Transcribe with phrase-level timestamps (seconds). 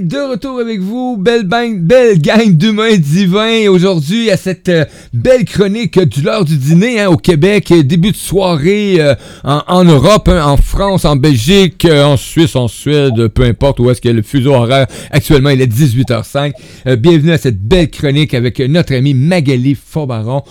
[0.00, 6.00] De retour avec vous, belle, belle gang d'humains divins aujourd'hui à cette euh, belle chronique
[6.00, 10.56] du l'heure du dîner hein, au Québec, début de soirée euh, en, Europe, hein, en
[10.56, 14.54] France, en Belgique, euh, en Suisse, en Suède, peu importe où est-ce a le fuseau
[14.54, 14.86] horaire.
[15.10, 16.52] Actuellement, il est 18h05.
[16.96, 20.42] bienvenue à cette belle chronique avec notre ami Magali Faubaron.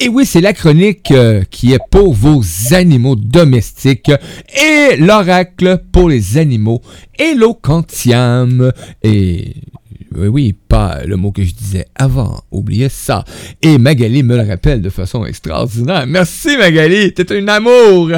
[0.00, 1.14] Et oui, c'est la chronique
[1.50, 6.82] qui est pour vos animaux domestiques et l'oracle pour les animaux
[7.18, 8.72] Eloquentiam.
[9.02, 9.54] Et
[10.14, 12.42] oui, pas le mot que je disais avant.
[12.50, 13.24] Oubliez ça.
[13.62, 16.06] Et Magali me le rappelle de façon extraordinaire.
[16.06, 18.10] Merci Magali, t'es un amour.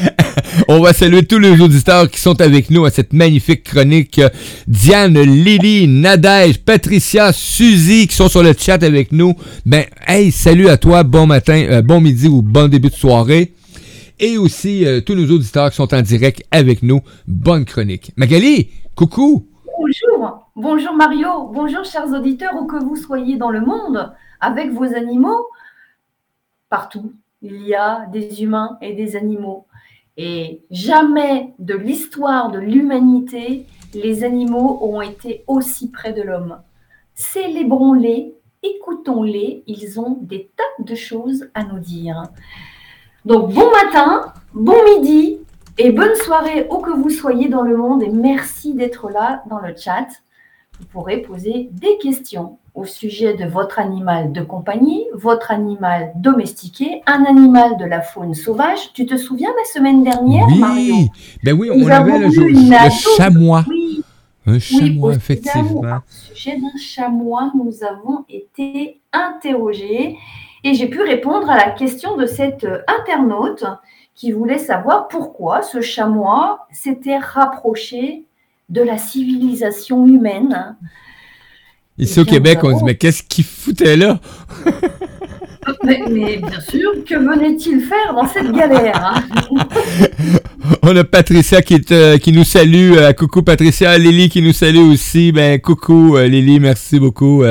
[0.68, 4.20] On va saluer tous les auditeurs qui sont avec nous à cette magnifique chronique.
[4.66, 9.34] Diane, Lily, Nadège, Patricia, Suzy qui sont sur le chat avec nous.
[9.64, 13.52] Ben, hey, salut à toi, bon matin, euh, bon midi ou bon début de soirée
[14.18, 17.00] et aussi euh, tous nos auditeurs qui sont en direct avec nous.
[17.26, 18.12] Bonne chronique.
[18.16, 19.46] Magali, coucou.
[19.78, 24.84] Bonjour, bonjour Mario, bonjour chers auditeurs, où que vous soyez dans le monde, avec vos
[24.84, 25.48] animaux,
[26.70, 29.66] partout, il y a des humains et des animaux.
[30.16, 36.58] Et jamais de l'histoire de l'humanité, les animaux ont été aussi près de l'homme.
[37.14, 42.22] Célébrons-les, écoutons-les, ils ont des tas de choses à nous dire.
[43.26, 45.38] Donc bon matin, bon midi
[45.78, 49.60] et bonne soirée où que vous soyez dans le monde et merci d'être là dans
[49.60, 50.06] le chat.
[50.78, 57.02] Vous pourrez poser des questions au sujet de votre animal de compagnie, votre animal domestiqué,
[57.06, 58.92] un animal de la faune sauvage.
[58.92, 60.58] Tu te souviens la semaine dernière, oui.
[60.58, 60.96] Mario
[61.42, 62.30] Ben oui, on avait le,
[63.16, 63.64] chamois.
[63.68, 64.02] Oui.
[64.46, 65.80] Un chamois, effectivement.
[65.80, 70.16] Au sujet d'un chamois, nous avons été interrogés
[70.62, 73.64] et j'ai pu répondre à la question de cet euh, internaute
[74.16, 78.24] qui voulait savoir pourquoi ce chamois s'était rapproché
[78.70, 80.76] de la civilisation humaine.
[81.98, 84.18] Ici au Québec, on se dit, mais qu'est-ce qu'il foutait là?
[85.86, 89.68] mais, bien sûr, que venait-il faire dans cette galère hein?
[90.82, 92.92] On a Patricia qui, euh, qui nous salue.
[92.96, 93.96] Euh, coucou Patricia.
[93.98, 95.32] Lily qui nous salue aussi.
[95.32, 97.44] Ben coucou euh, Lily, merci beaucoup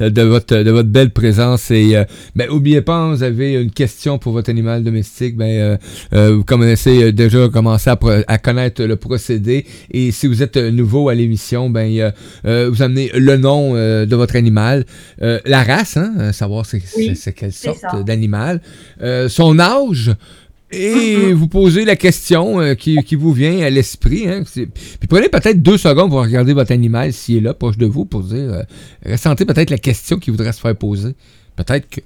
[0.00, 1.70] de, votre, de votre belle présence.
[1.70, 1.94] Et
[2.36, 5.36] ben, oubliez pas, vous avez une question pour votre animal domestique.
[5.36, 5.78] Ben,
[6.12, 9.66] vous commencez déjà à commencer à, connaître le procédé.
[9.90, 12.12] Et si vous êtes nouveau à l'émission, ben,
[12.44, 14.84] vous amenez le nom de votre animal,
[15.20, 17.71] la race, hein, savoir c'est quelle sorte
[18.04, 18.60] d'animal,
[19.28, 20.14] son âge.
[20.72, 24.26] Et vous posez la question euh, qui, vous vient à l'esprit.
[24.26, 27.86] Hein, puis prenez peut-être deux secondes pour regarder votre animal s'il est là, proche de
[27.86, 28.62] vous, pour dire, euh,
[29.04, 31.14] ressentez peut-être la question qu'il voudrait se faire poser.
[31.56, 32.00] Peut-être que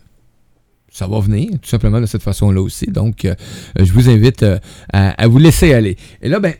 [0.90, 2.86] ça va venir, tout simplement de cette façon-là aussi.
[2.86, 3.34] Donc, euh,
[3.78, 4.44] je vous invite
[4.92, 5.96] à, vous laisser aller.
[6.20, 6.54] Et là, ben,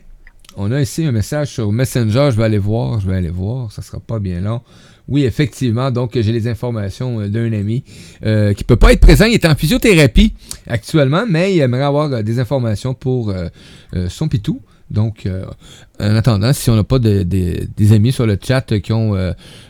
[0.57, 2.29] on a ici un message sur Messenger.
[2.31, 3.71] Je vais aller voir, je vais aller voir.
[3.71, 4.61] Ça sera pas bien long.
[5.07, 5.91] Oui, effectivement.
[5.91, 7.83] Donc, j'ai les informations euh, d'un ami
[8.25, 9.25] euh, qui peut pas être présent.
[9.25, 10.33] Il est en physiothérapie
[10.67, 13.33] actuellement, mais il aimerait avoir euh, des informations pour
[14.09, 14.61] son pitou.
[14.89, 15.27] Donc,
[15.99, 19.15] en attendant, si on n'a pas des amis sur le chat qui ont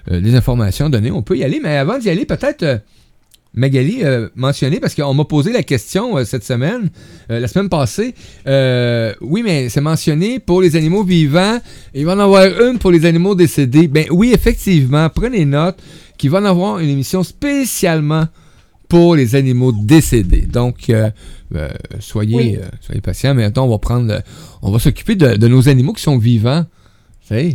[0.09, 1.59] des informations à donner, on peut y aller.
[1.61, 2.81] Mais avant d'y aller, peut-être
[3.53, 6.89] Magali euh, mentionné parce qu'on m'a posé la question euh, cette semaine,
[7.31, 8.13] euh, la semaine passée.
[9.21, 11.59] oui, mais c'est mentionné pour les animaux vivants.
[11.93, 13.87] il va en avoir une pour les animaux décédés.
[13.87, 15.09] Ben oui, effectivement.
[15.09, 15.77] Prenez note
[16.17, 18.25] qu'il va en avoir une émission spécialement
[18.87, 20.45] pour les animaux décédés.
[20.45, 20.91] Donc,
[21.99, 23.33] soyez, soyez patients.
[23.33, 24.21] Mais attends, on va prendre,
[24.61, 26.65] on va s'occuper de, nos animaux qui sont vivants.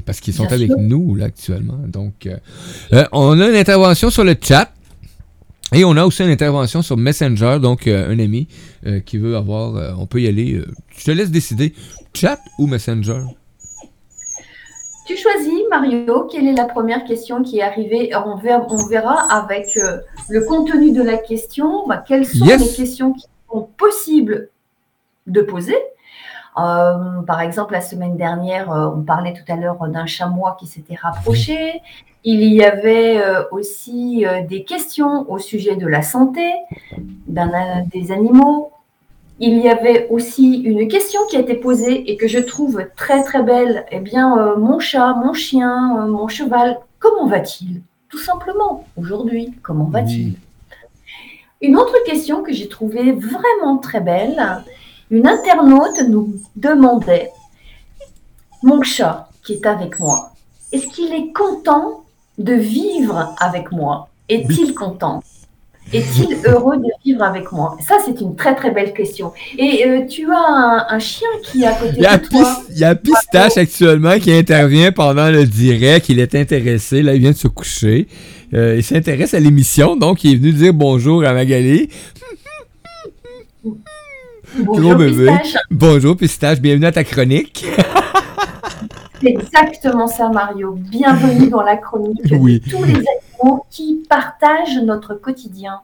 [0.04, 1.78] Parce qu'ils sont avec nous là actuellement.
[1.86, 2.28] Donc,
[3.12, 4.72] on a une intervention sur le chat.
[5.74, 8.46] Et on a aussi une intervention sur Messenger, donc euh, un ami
[8.86, 10.62] euh, qui veut avoir, euh, on peut y aller.
[10.90, 11.74] je te laisse décider,
[12.12, 13.22] chat ou Messenger?
[15.06, 18.10] Tu choisis, Mario, quelle est la première question qui est arrivée?
[18.14, 19.78] On verra, on verra avec
[20.28, 24.50] le contenu de la question bah, quelles sont les questions qui sont possibles
[25.26, 25.76] de poser?
[26.54, 31.80] par exemple, la semaine dernière, on parlait tout à l'heure d'un chamois qui s'était rapproché.
[32.24, 36.52] Il y avait euh, aussi euh, des questions au sujet de la santé
[37.26, 38.70] des animaux.
[39.40, 43.24] Il y avait aussi une question qui a été posée et que je trouve très
[43.24, 43.86] très belle.
[43.90, 47.82] Eh bien, euh, mon chat, mon chien, mon cheval, comment va-t-il?
[48.08, 50.34] Tout simplement, aujourd'hui, comment va-t-il?
[51.60, 54.62] Une autre question que j'ai trouvée vraiment très belle,
[55.10, 57.30] une internaute nous demandait,
[58.62, 60.32] mon chat qui est avec moi,
[60.72, 62.02] est-ce qu'il est content
[62.42, 65.22] de vivre avec moi Est-il content?
[65.92, 67.76] Est-il heureux de vivre avec moi?
[67.86, 69.32] Ça, c'est une très très belle question.
[69.58, 72.62] Et euh, tu as un, chien qui est à côté de toi?
[72.70, 76.08] Il y a Pistache actuellement qui intervient pendant le direct.
[76.08, 77.02] Il est intéressé.
[77.02, 78.06] Là, il vient de se coucher.
[78.54, 81.88] Euh, il s'intéresse à l'émission, donc il est venu dire bonjour à Magali.
[84.58, 85.56] Bonjour Pistache.
[85.70, 87.64] Bonjour Pistache, bienvenue à ta chronique.
[89.22, 90.72] C'est exactement ça, Mario.
[90.72, 95.80] Bienvenue dans la chronique de tous les animaux qui partagent notre quotidien.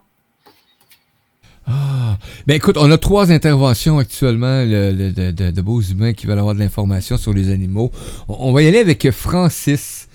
[1.65, 2.17] Ah,
[2.49, 7.17] ben écoute, on a trois interventions actuellement de, beaux humains qui veulent avoir de l'information
[7.17, 7.93] sur les animaux.
[8.27, 10.09] On, va y aller avec Francis.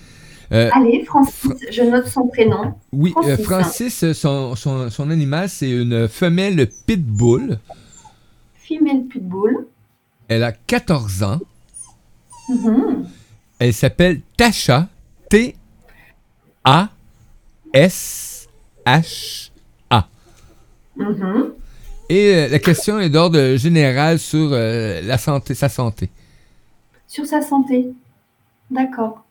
[0.52, 2.74] Euh, Allez, Francis, je note son prénom.
[2.92, 7.58] Oui, Francis, euh, son, son, animal, c'est une femelle pitbull.
[8.68, 9.66] Femelle pitbull.
[10.28, 11.40] Elle a 14 ans.
[12.48, 13.04] Mm-hmm.
[13.58, 14.88] Elle s'appelle Tasha.
[15.30, 15.58] T-A-S-H-A.
[20.98, 21.50] Mm-hmm.
[22.08, 26.10] Et euh, la question est d'ordre général sur euh, la santé, sa santé.
[27.06, 27.90] Sur sa santé.
[28.70, 29.24] D'accord.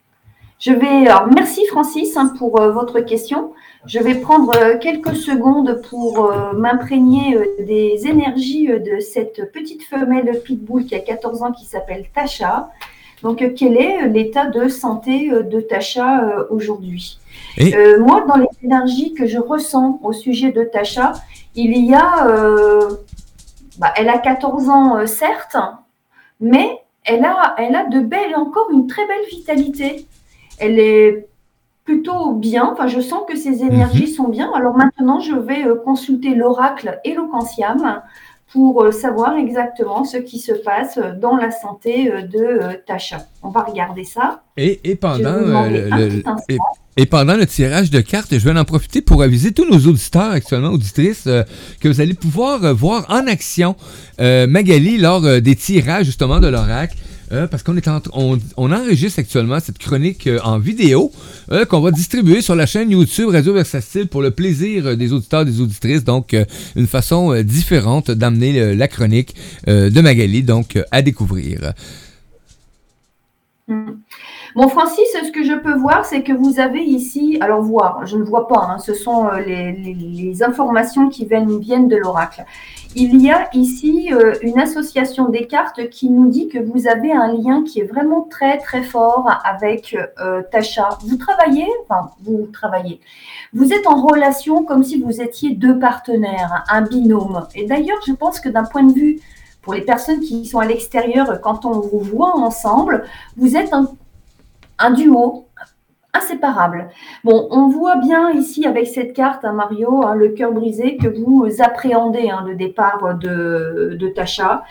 [0.60, 1.08] Je vais.
[1.08, 3.54] Alors, merci Francis hein, pour euh, votre question.
[3.86, 10.96] Je vais prendre quelques secondes pour m'imprégner des énergies de cette petite femelle pitbull qui
[10.96, 12.70] a 14 ans qui s'appelle Tasha
[13.24, 17.20] donc, euh, quel est euh, l'état de santé euh, de Tasha aujourd'hui?
[17.58, 21.14] Moi, dans les énergies que je ressens au sujet de Tasha,
[21.56, 22.28] il y a,
[23.78, 25.56] bah, elle a 14 ans, certes,
[26.42, 30.08] mais elle a, elle a de belles, encore une très belle vitalité.
[30.58, 31.28] Elle est
[31.86, 32.72] plutôt bien.
[32.72, 34.16] Enfin, je sens que ses énergies mhm.
[34.16, 34.52] sont bien.
[34.56, 38.02] Alors maintenant, je vais consulter l'oracle Eloquentiam
[38.54, 43.26] pour euh, savoir exactement ce qui se passe dans la santé euh, de euh, Tasha.
[43.42, 44.44] On va regarder ça.
[44.58, 46.22] Et, pendant, le,
[46.96, 50.30] et, pendant le tirage de cartes, je vais en profiter pour aviser tous nos auditeurs
[50.30, 51.28] actuellement, auditrices,
[51.82, 53.76] que vous allez pouvoir voir en action
[54.20, 56.96] Magali lors des tirages justement de l'oracle.
[57.34, 61.12] Euh, parce qu'on est on, enregistre actuellement cette chronique euh, en vidéo
[61.52, 65.44] euh, qu'on va distribuer sur la chaîne YouTube Radio Versatile pour le plaisir des auditeurs
[65.44, 66.04] des auditrices.
[66.04, 66.36] Donc,
[66.76, 69.36] une façon différente d'amener la chronique
[69.68, 71.74] de Magali donc à découvrir.
[73.68, 73.94] Hmm.
[74.56, 78.18] Bon, Francis, ce que je peux voir, c'est que vous avez ici, alors voir, je
[78.18, 82.44] ne vois pas, hein, ce sont les, informations qui viennent de l'oracle
[82.96, 87.12] il y a ici euh, une association des cartes qui nous dit que vous avez
[87.12, 90.98] un lien qui est vraiment très très fort avec euh, Tasha.
[91.02, 93.00] Vous travaillez, enfin vous travaillez,
[93.54, 97.48] vous êtes en relation comme si vous étiez deux partenaires, un binôme.
[97.56, 99.20] Et d'ailleurs, je pense que d'un point de vue
[99.62, 103.06] pour les personnes qui sont à l'extérieur, quand on vous voit ensemble,
[103.38, 103.88] vous êtes un,
[104.78, 105.48] un duo,
[106.14, 106.90] inséparables.
[107.24, 111.08] Bon, on voit bien ici avec cette carte, hein, Mario, hein, le cœur brisé, que
[111.08, 114.64] vous appréhendez hein, le départ de, de Tasha.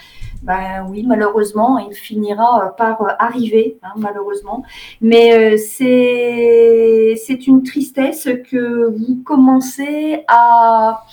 [0.43, 4.65] Ben oui, malheureusement, il finira par arriver, malheureusement.
[5.01, 11.05] Mais euh, c'est une tristesse que vous commencez à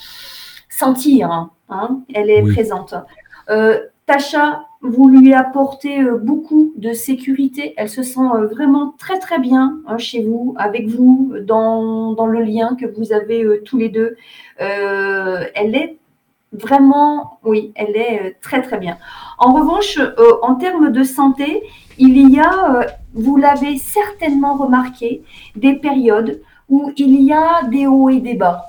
[0.67, 1.49] sentir.
[2.13, 2.95] elle est présente.
[3.51, 7.73] Euh, Tasha vous lui apportez euh, beaucoup de sécurité.
[7.77, 12.27] Elle se sent euh, vraiment très très bien hein, chez vous, avec vous, dans, dans,
[12.27, 14.15] le lien que vous avez euh, tous les deux.
[14.57, 15.97] elle est
[16.53, 18.97] vraiment, oui, elle est très très bien.
[19.37, 19.99] En revanche,
[20.41, 21.63] en termes de santé,
[21.97, 25.21] il y a, vous l'avez certainement remarqué,
[25.55, 28.68] des périodes où il y a des hauts et des bas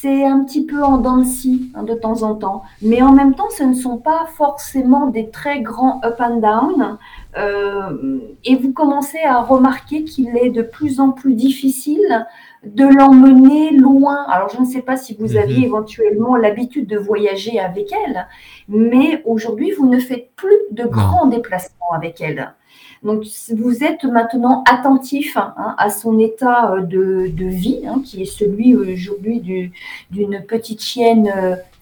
[0.00, 2.62] c'est un petit peu en dents de scie hein, de temps en temps.
[2.82, 6.98] Mais en même temps, ce ne sont pas forcément des très grands up and down.
[7.36, 12.26] Euh, et vous commencez à remarquer qu'il est de plus en plus difficile
[12.64, 14.24] de l'emmener loin.
[14.28, 15.38] Alors, je ne sais pas si vous mhm.
[15.38, 18.26] aviez éventuellement l'habitude de voyager avec elle,
[18.68, 22.54] mais aujourd'hui, vous ne faites plus de grands déplacements avec elle.
[23.02, 23.22] Donc,
[23.56, 28.74] vous êtes maintenant attentif hein, à son état euh, de, vie, hein, qui est celui
[28.74, 29.70] aujourd'hui
[30.10, 31.30] d'une petite chienne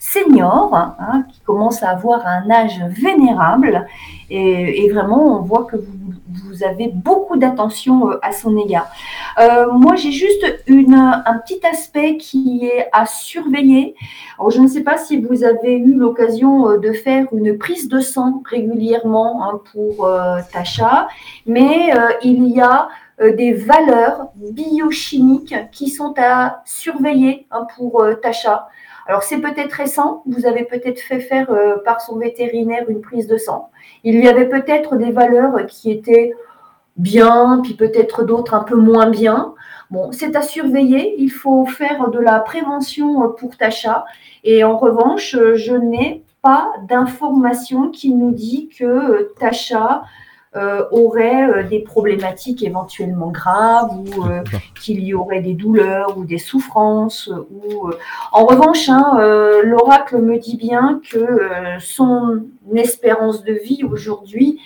[0.07, 3.87] euh, senior, hein, qui commence à avoir un âge vénérable.
[4.31, 8.89] Et, vraiment, on voit que vous, avez beaucoup d'attention euh, à son égard.
[9.73, 13.95] moi, j'ai juste un petit aspect qui est à surveiller.
[14.49, 18.43] Je ne sais pas si vous avez eu l'occasion de faire une prise de sang
[18.49, 20.09] régulièrement hein, pour
[20.53, 21.09] Tasha,
[21.47, 22.89] mais il y a
[23.21, 28.69] des valeurs biochimiques qui sont à surveiller hein, pour Tasha.
[29.09, 33.29] Alors c'est peut-être récent, vous avez peut-être fait faire euh, par son vétérinaire une prise
[33.29, 33.71] de sang.
[34.03, 36.35] Il y avait peut-être des valeurs qui étaient
[36.97, 39.55] bien, puis peut-être d'autres un peu moins bien.
[39.91, 41.15] Bon, c'est à surveiller.
[41.19, 44.05] Il faut faire de la prévention pour Tacha.
[44.43, 50.03] Et en revanche, je n'ai pas d'information qui nous dit que Tacha
[50.55, 54.43] euh, aurait euh, des problématiques éventuellement graves ou euh,
[54.81, 57.29] qu'il y aurait des douleurs ou des souffrances.
[57.51, 57.91] Ou,
[58.33, 59.19] En revanche, hein,
[59.65, 61.41] l'oracle me dit bien que
[61.81, 64.59] son espérance de vie aujourd'hui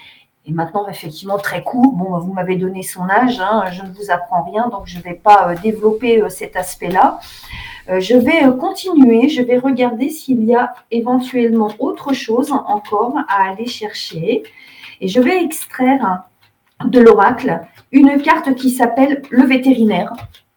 [0.47, 1.93] est maintenant effectivement très court.
[1.93, 5.03] Bon, vous m'avez donné son âge, hein, je ne vous apprends rien, donc je ne
[5.03, 7.19] vais pas développer cet aspect-là.
[7.89, 13.67] je vais continuer, je vais regarder s'il y a éventuellement autre chose encore à aller
[13.67, 14.45] chercher.
[15.01, 16.25] Et je vais extraire
[16.85, 17.61] de l'oracle
[17.93, 20.13] une carte qui s'appelle le vétérinaire.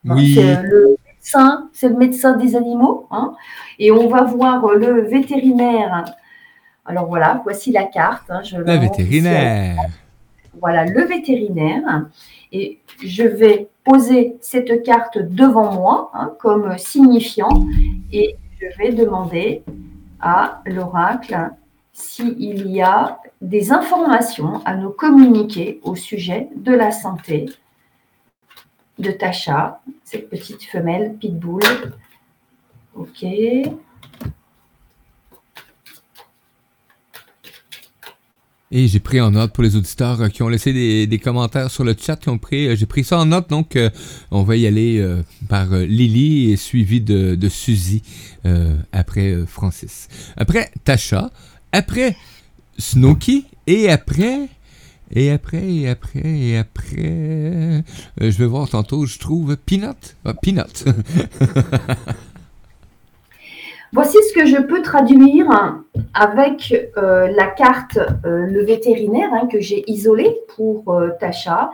[0.05, 3.07] C'est le médecin, c'est le médecin des animaux.
[3.11, 3.33] Hein.
[3.79, 6.05] et on va voir le vétérinaire.
[6.85, 8.29] Alors voilà, voici la carte.
[8.29, 9.77] Hein, le vétérinaire.
[10.59, 12.05] Voilà, le vétérinaire.
[12.51, 17.65] Et je vais poser cette carte devant moi hein, comme signifiant
[18.11, 19.63] et je vais demander
[20.21, 21.35] à l'oracle
[21.93, 27.45] s'il y a des informations à nous communiquer au sujet de la santé
[28.99, 31.63] de Tasha, cette petite femelle pitbull.
[32.95, 33.23] Ok.
[38.75, 40.73] Et j'ai pris en note pour les auditeurs euh, qui ont laissé
[41.05, 43.91] des, commentaires sur le chat, euh, j'ai pris ça en note, donc euh,
[44.31, 44.99] on va y aller
[45.47, 48.01] par Lily et suivi de, de Suzy
[48.91, 50.07] après Francis.
[50.37, 51.29] Après Tasha,
[51.73, 52.15] après
[52.77, 54.47] Snooky, et après,
[55.11, 57.81] et après, et après, et après, euh,
[58.21, 60.15] je vais voir tantôt, je trouve Peanut.
[60.23, 60.85] Ah, Peanut.
[63.93, 65.45] Voici ce que je peux traduire
[66.15, 71.69] avec euh, la carte euh, Le vétérinaire hein, que j'ai isolée pour euh, Tacha.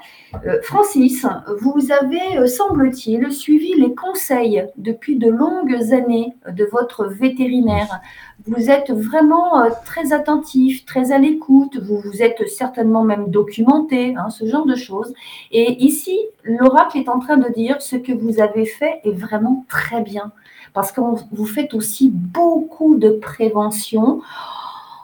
[0.63, 1.25] Francis,
[1.61, 8.01] vous avez, semble-t-il, suivi les conseils depuis de longues années de votre vétérinaire.
[8.47, 14.29] Vous êtes vraiment très attentif, très à l'écoute, vous vous êtes certainement même documenté, hein,
[14.29, 15.13] ce genre de choses.
[15.51, 19.65] Et ici, l'oracle est en train de dire ce que vous avez fait est vraiment
[19.67, 20.31] très bien
[20.73, 24.21] parce que vous faites aussi beaucoup de prévention.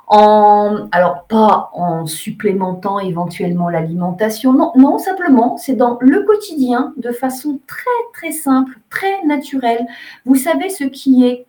[0.08, 7.12] En, alors pas en supplémentant éventuellement l'alimentation, non, non, simplement c'est dans le quotidien de
[7.12, 9.84] façon très très simple, très naturelle.
[10.24, 11.48] Vous savez ce qui est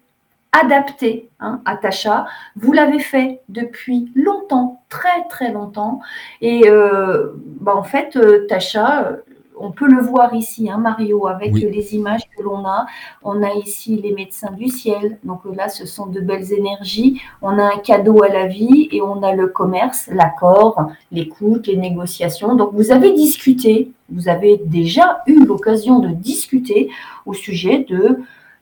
[0.60, 2.26] adapté hein, à Tacha.
[2.56, 6.00] Vous l'avez fait depuis longtemps, très très longtemps.
[6.40, 9.18] Et euh, bah, en fait, euh, Tacha,
[9.58, 12.86] on peut le voir ici, hein, Mario, avec les images que l'on a.
[13.22, 15.18] On a ici les médecins du ciel.
[15.25, 17.20] Donc là, ce sont de belles énergies.
[17.42, 21.76] On a un cadeau à la vie et on a le commerce, l'accord, l'écoute, les
[21.76, 22.54] négociations.
[22.54, 26.90] Donc vous avez discuté, vous avez déjà eu l'occasion de discuter
[27.25, 28.20] au sujet de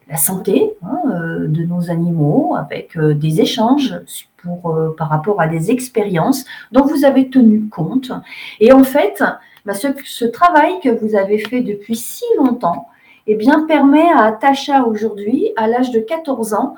[0.09, 3.95] la santé hein, euh, de nos animaux avec euh, des échanges
[4.37, 8.13] pour, euh, par rapport à des expériences dont vous avez tenu compte.
[8.61, 9.23] Et en fait,
[9.65, 12.89] bah, ce, travail que vous avez fait depuis si longtemps
[13.27, 16.75] eh bien, permet à Tasha aujourd'hui, à l'âge de 14 ans,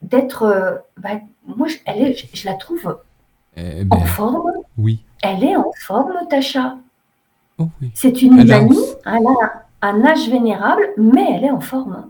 [0.00, 0.80] d'être.
[0.96, 2.98] Bah, moi, je, elle est, je, la trouve
[3.56, 4.52] eh en forme.
[4.78, 5.02] Oui.
[5.24, 6.76] Elle est en forme, Tasha.
[7.58, 7.90] Oh, oui.
[7.94, 12.04] C'est une amie, elle a un âge vénérable, mais elle est en forme.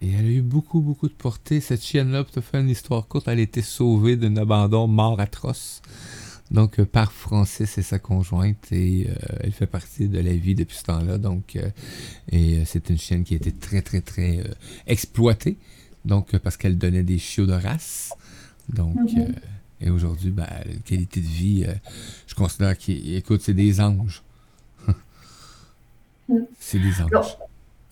[0.00, 1.60] Et elle a eu beaucoup, beaucoup de portée.
[1.60, 5.18] Cette chienne-là, pour te faire une histoire courte, elle a été sauvée d'un abandon mort
[5.18, 5.82] atroce.
[6.50, 10.54] Donc, euh, par Francis et sa conjointe, et euh, elle fait partie de la vie
[10.54, 11.18] depuis ce temps-là.
[11.18, 11.68] Donc, euh,
[12.30, 14.42] et c'est une chienne qui a été très, très, très
[14.86, 15.58] exploitée.
[16.04, 18.12] Donc, parce qu'elle donnait des chiots de race.
[18.68, 19.34] Donc, mhm.
[19.80, 21.66] et aujourd'hui, ben, la qualité de vie,
[22.26, 24.22] je considère qu'écoute, c'est des anges.
[26.60, 27.36] C'est des anges.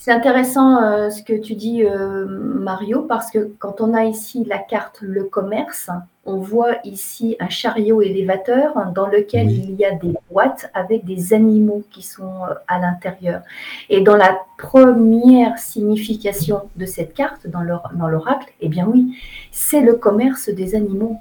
[0.07, 4.45] C'est intéressant euh, ce que tu dis, euh, Mario, parce que quand on a ici
[4.45, 5.91] la carte le commerce,
[6.25, 11.35] on voit ici un chariot élévateur dans lequel il y a des boîtes avec des
[11.35, 13.43] animaux qui sont euh, à l'intérieur.
[13.89, 17.63] Et dans la première signification de cette carte, dans
[18.09, 19.19] l'oracle, eh bien oui,
[19.51, 21.17] c'est le commerce des animaux.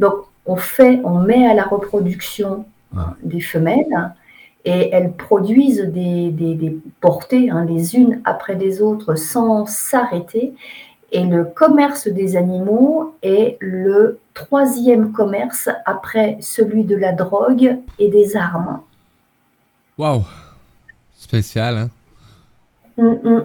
[0.00, 2.66] Donc on fait, on met à la reproduction
[3.22, 4.12] des femelles
[4.64, 10.54] et elles produisent des, portées hein, les unes après les autres sans s'arrêter.
[11.12, 18.08] Et le commerce des animaux est le troisième commerce après celui de la drogue et
[18.08, 18.80] des armes.
[19.96, 20.22] Waouh
[21.16, 21.90] Spécial, hein
[22.96, 23.44] mm, mm.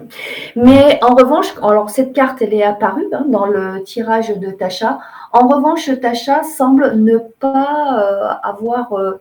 [0.56, 4.98] Mais en revanche, alors cette carte, elle est apparue hein, dans le tirage de Tacha.
[5.32, 9.20] En revanche, Tacha semble ne pas euh, avoir euh,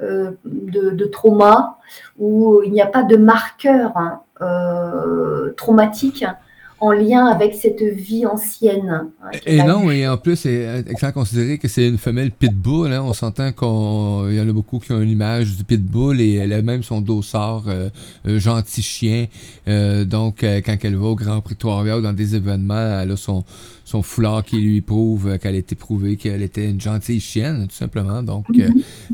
[0.00, 1.78] de, trauma,
[2.18, 4.22] où il n'y a pas de marqueur hein,
[5.56, 6.24] traumatique
[6.84, 9.08] en lien avec cette vie ancienne.
[9.22, 12.92] Hein, et non, et en plus, c'est excellent considérer que c'est une femelle pitbull.
[12.92, 13.02] Hein.
[13.02, 16.52] On s'entend qu'il y en a beaucoup qui ont une image du pitbull et elle
[16.52, 17.88] a même son dossard euh,
[18.26, 19.26] euh, gentil chien.
[19.66, 23.44] Euh, donc, quand elle va au Grand Prix ou dans des événements, elle a son,
[23.84, 27.74] son foulard qui lui prouve qu'elle a été prouvée qu'elle était une gentille chienne, tout
[27.74, 28.22] simplement.
[28.22, 28.44] Donc,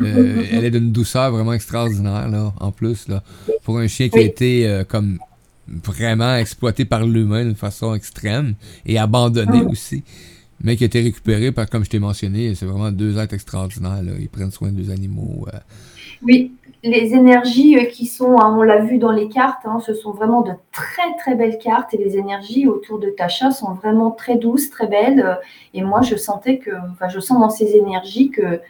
[0.00, 3.22] elle est d'une douceur vraiment extraordinaire, là, en plus, là,
[3.62, 5.18] pour un chien qui a été comme
[5.70, 10.02] vraiment exploité par l'humain d'une façon extrême et abandonné aussi,
[10.62, 14.02] mais qui a été récupéré par, comme je t'ai mentionné, c'est vraiment deux êtres extraordinaires.
[14.18, 15.46] Ils prennent soin des animaux.
[15.52, 15.58] Euh.
[16.22, 19.94] Oui, les énergies euh, qui sont, hein, on l'a vu dans les cartes, hein, ce
[19.94, 24.10] sont vraiment de très très belles cartes et les énergies autour de Tasha sont vraiment
[24.10, 25.20] très douces, très belles.
[25.20, 25.34] Euh,
[25.74, 28.60] et moi, je sentais que, enfin, je sens dans ces énergies que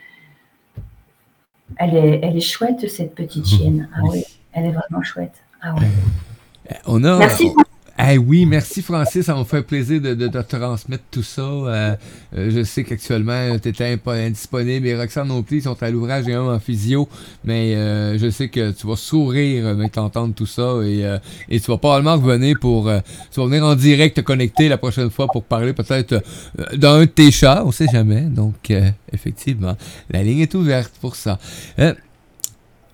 [1.77, 3.89] elle est, elle est chouette cette petite chienne.
[3.95, 5.43] Ah oui, elle est vraiment chouette.
[5.63, 5.89] Ah ouais.
[6.87, 7.19] On a.
[7.19, 7.51] Merci.
[8.27, 11.43] oui, merci Francis, ça m'a fait plaisir de, de, transmettre tout ça.
[11.43, 11.97] Euh,
[12.37, 16.27] euh, je sais qu'actuellement, tu étais indisponible et Roxane non plus, ils sont à l'ouvrage
[16.27, 17.09] et un en physio,
[17.45, 21.05] mais euh, je sais que tu vas sourire avec t'entendre tout ça et,
[21.49, 22.91] et tu vas probablement revenir pour...
[23.31, 26.23] tu vas venir en direct te connecter la prochaine fois pour parler peut-être
[26.75, 28.23] d'un de tes chats, on sait jamais.
[28.23, 28.73] Donc,
[29.13, 29.77] effectivement,
[30.11, 31.39] la ligne est ouverte pour ça.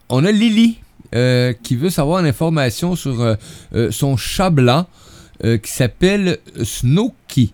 [0.09, 0.81] on a Lily
[1.15, 3.35] euh, qui veut savoir une information sur euh,
[3.75, 4.87] euh, son chat blanc
[5.43, 7.53] qui s'appelle Snooky.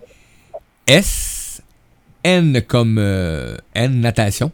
[0.87, 1.61] S,
[2.23, 4.53] N comme N natation.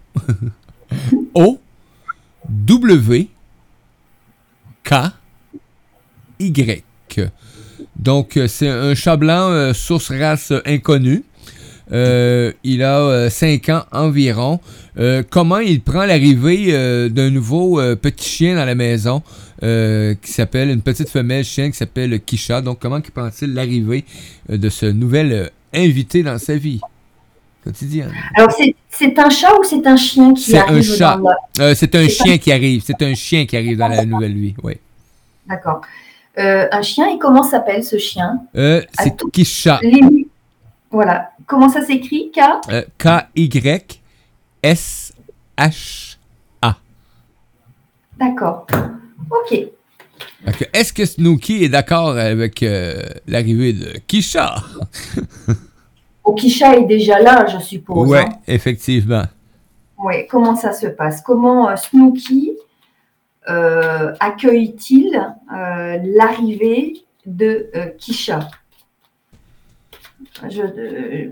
[1.36, 1.60] o,
[2.50, 3.30] W,
[4.84, 4.94] K,
[6.40, 6.84] Y.
[7.96, 11.24] Donc, c'est un chat blanc, source race inconnue.
[11.92, 14.60] Il a 5 ans environ.
[15.00, 19.24] Euh, comment il prend l'arrivée euh, d'un nouveau euh, petit chien dans la maison
[19.62, 22.62] qui s'appelle une petite femelle chien qui s'appelle Kisha.
[22.62, 24.06] Donc, comment prend-il l'arrivée
[24.48, 26.80] de ce nouvel invité dans sa vie?
[27.66, 28.14] Quotidienne?
[28.38, 28.50] Alors,
[28.90, 31.20] c'est un chat ou c'est un chien qui arrive un chat.
[31.76, 32.84] c'est un chien qui arrive.
[32.86, 34.76] C'est un chien qui arrive dans la nouvelle vie, oui.
[35.46, 35.82] D'accord.
[36.38, 38.40] un chien, et comment s'appelle ce chien?
[38.54, 39.82] C'est Kisha.
[40.92, 41.32] Voilà.
[41.46, 42.32] Comment ça s'écrit?
[42.32, 42.40] K?
[42.98, 44.02] K-Y.
[44.64, 46.18] S-H-A.
[48.18, 48.68] D'accord.
[49.30, 49.70] OK.
[50.74, 54.56] Est-ce que Snooki est d'accord avec euh, l'arrivée de Kisha?
[56.24, 58.10] oh, Kisha est déjà là, je suppose.
[58.10, 58.30] Oui, hein?
[58.48, 59.24] effectivement.
[60.02, 61.22] Oui, comment ça se passe?
[61.22, 62.54] Comment euh, Snooki
[63.50, 65.22] euh, accueille-t-il
[66.16, 68.40] l'arrivée de Kisha?
[70.44, 71.26] Euh,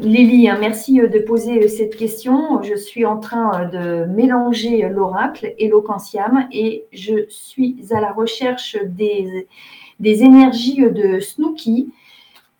[0.00, 2.62] Lily, hein, merci euh, de poser euh, cette question.
[2.62, 8.76] Je suis en train de mélanger l'oracle et l'ocanciam et je suis à la recherche
[8.84, 9.48] des,
[10.00, 11.92] des énergies de Snooky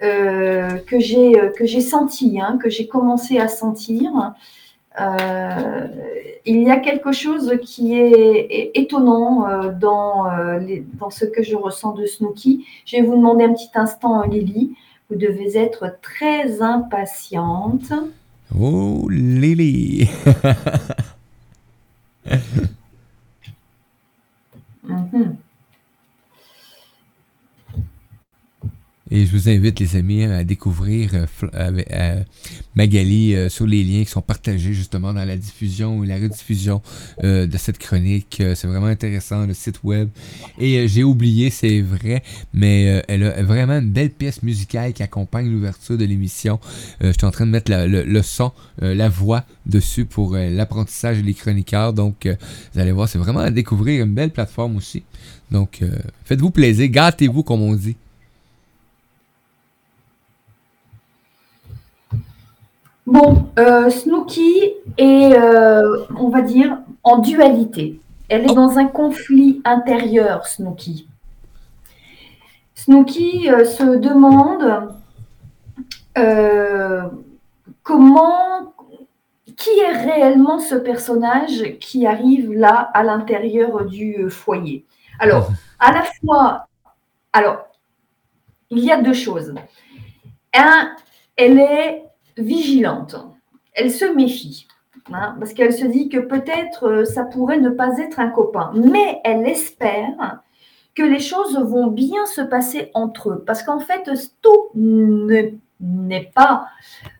[0.01, 4.35] que j'ai senti, hein, que j'ai commencé à sentir.
[4.99, 9.47] il y a quelque chose qui est, étonnant
[9.81, 10.27] dans,
[10.99, 12.67] dans ce que je ressens de Snooky.
[12.85, 14.77] Je vais vous demander un petit instant, Lily.
[15.11, 17.93] Vous devez être très impatiente.
[18.59, 20.09] Oh, Lily.
[24.85, 25.37] Mhm.
[29.11, 32.23] Et je vous invite, les amis, à découvrir euh, euh,
[32.75, 36.81] Magali euh, sur les liens qui sont partagés justement dans la diffusion ou la rediffusion
[37.23, 38.43] de cette chronique.
[38.55, 40.09] c'est vraiment intéressant, le site web.
[40.59, 45.51] Et j'ai oublié, c'est vrai, mais elle a vraiment une belle pièce musicale qui accompagne
[45.51, 46.59] l'ouverture de l'émission.
[47.01, 51.93] je suis en train de mettre le, son, la voix dessus pour l'apprentissage des chroniqueurs.
[51.93, 52.27] Donc,
[52.73, 55.03] vous allez voir, c'est vraiment à découvrir une belle plateforme aussi.
[55.51, 55.81] Donc,
[56.25, 57.97] faites-vous plaisir, gâtez-vous comme on dit.
[63.07, 68.01] Bon, euh, Snooky est, euh, on va dire, en dualité.
[68.31, 71.07] Elle est dans un conflit intérieur, Snooky.
[72.75, 74.91] Snooky euh, se demande
[77.83, 78.73] comment,
[79.57, 84.87] qui est réellement ce personnage qui arrive là à l'intérieur du foyer.
[85.19, 86.69] Alors, à la fois,
[87.33, 87.67] alors,
[88.71, 89.55] il y a deux choses.
[90.55, 90.95] Un,
[91.37, 92.05] elle est
[92.37, 93.17] vigilante.
[93.73, 94.67] Elle se méfie.
[95.13, 98.73] Hein, parce qu'elle se dit que peut-être euh, ça pourrait ne pas être un copain.
[98.75, 100.41] Mais elle espère
[100.95, 103.45] que les choses vont bien se passer entre eux.
[103.45, 104.09] Parce qu'en fait,
[104.41, 106.69] tout n'est pas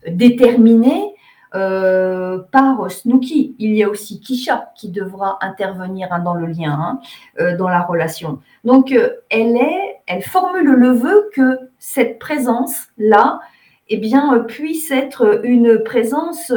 [0.07, 1.13] déterminé.
[1.53, 3.55] euh, par Snooki.
[3.59, 6.99] Il y a aussi Kisha qui devra intervenir hein, dans le lien, hein,
[7.39, 8.39] euh, dans la relation.
[8.65, 8.93] Donc,
[9.29, 13.39] elle, est, elle formule le vœu que cette présence-là
[13.87, 16.51] eh bien, puisse être une présence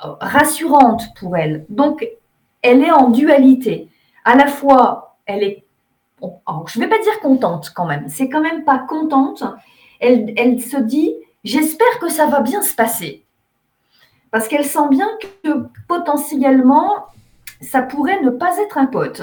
[0.00, 1.66] rassurante pour elle.
[1.68, 2.06] Donc,
[2.62, 3.88] elle est en dualité.
[4.24, 5.64] À la fois, elle est,
[6.22, 9.42] je ne vais pas dire contente quand même, c'est quand même pas contente.
[10.00, 13.24] Elle se dit, J'espère que ça va bien se passer.
[14.30, 15.08] Parce qu'elle sent bien
[15.42, 17.06] que potentiellement,
[17.60, 19.22] ça pourrait ne pas être un pote.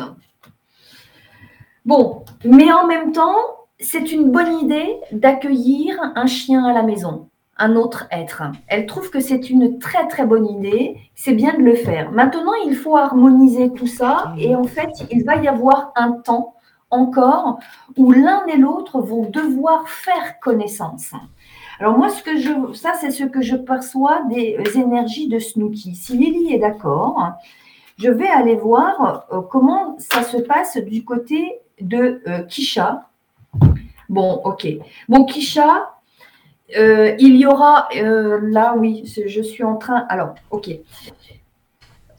[1.86, 7.30] Bon, mais en même temps, c'est une bonne idée d'accueillir un chien à la maison,
[7.58, 8.44] un autre être.
[8.68, 12.12] Elle trouve que c'est une très très bonne idée, c'est bien de le faire.
[12.12, 16.56] Maintenant, il faut harmoniser tout ça et en fait, il va y avoir un temps
[16.90, 17.60] encore
[17.98, 21.12] où l'un et l'autre vont devoir faire connaissance.
[21.80, 25.96] Alors moi, ce que je, ça, c'est ce que je perçois des énergies de Snooki.
[25.96, 27.34] Si Lily est d'accord,
[27.98, 33.10] je vais aller voir euh, comment ça se passe du côté de euh, Kisha.
[34.10, 34.68] Bon, ok.
[35.10, 35.92] Bon, Kisha,
[36.78, 40.06] euh, il y aura là, oui, je suis en train.
[40.10, 40.70] Alors, ok.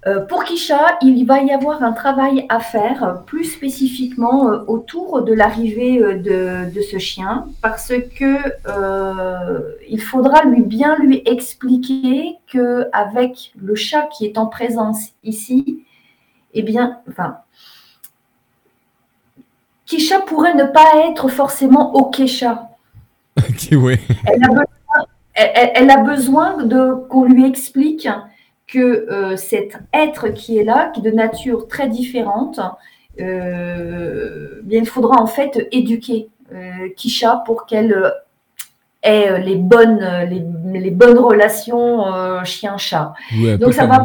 [0.06, 5.22] Euh, pour Kisha, il va y avoir un travail à faire plus spécifiquement euh, autour
[5.22, 8.36] de l'arrivée euh, de, ce chien parce que
[9.88, 15.82] il faudra lui bien lui expliquer que avec le chat qui est en présence ici,
[16.54, 17.38] eh bien, enfin,
[19.86, 22.68] Kisha pourrait ne pas être forcément au Kesha.
[23.72, 23.96] oui.
[25.34, 28.08] elle, a besoin, de qu'on lui explique
[28.66, 32.58] que euh, cet être qui est là, qui est de nature très différente,
[33.20, 38.12] euh, bien, il faudra en fait éduquer euh, Kisha pour qu'elle
[39.02, 42.04] ait les bonnes, les, bonnes relations
[42.44, 43.14] chien-chat.
[43.60, 44.04] Donc ça, va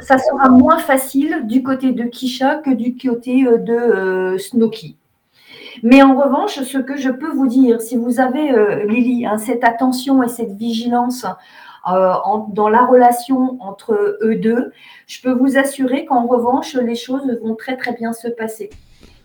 [0.00, 4.96] ça sera moins facile du côté de Kisha que du côté de Snooki.
[5.82, 8.52] Mais en revanche, ce que je peux vous dire, si vous avez,
[8.86, 11.26] Lily, hein, cette attention et cette vigilance
[11.90, 12.12] euh,
[12.50, 14.72] dans la relation entre eux deux,
[15.06, 18.70] je peux vous assurer qu'en revanche, les choses vont très très bien se passer.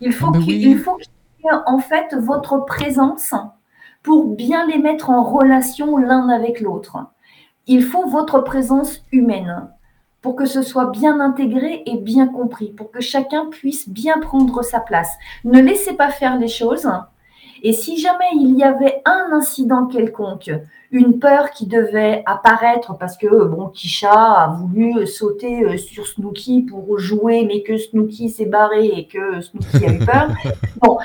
[0.00, 1.08] Il faut ben qu'il faut qu'il
[1.44, 3.32] y ait en fait votre présence
[4.02, 6.96] pour bien les mettre en relation l'un avec l'autre.
[7.66, 9.68] Il faut votre présence humaine
[10.20, 14.62] pour que ce soit bien intégré et bien compris, pour que chacun puisse bien prendre
[14.62, 15.10] sa place.
[15.44, 16.88] Ne laissez pas faire les choses.
[17.62, 20.50] Et si jamais il y avait un incident quelconque,
[20.90, 26.62] une peur qui devait apparaître parce que bon Kisha a voulu sauter euh, sur Snooky
[26.62, 30.28] pour jouer mais que Snooky s'est barré et que Snooky a eu peur.
[30.80, 30.98] Bon,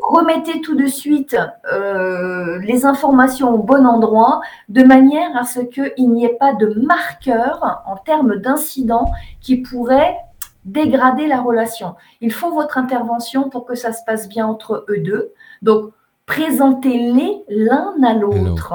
[0.00, 1.36] remettez tout de suite
[1.70, 6.80] euh, les informations au bon endroit de manière à ce qu'il n'y ait pas de
[6.80, 10.16] marqueur en termes d'incident qui pourrait
[10.64, 11.94] dégrader la relation.
[12.20, 15.32] Il faut votre intervention pour que ça se passe bien entre eux deux.
[15.62, 15.92] Donc,
[16.28, 18.74] présentez-les l'un à l'autre.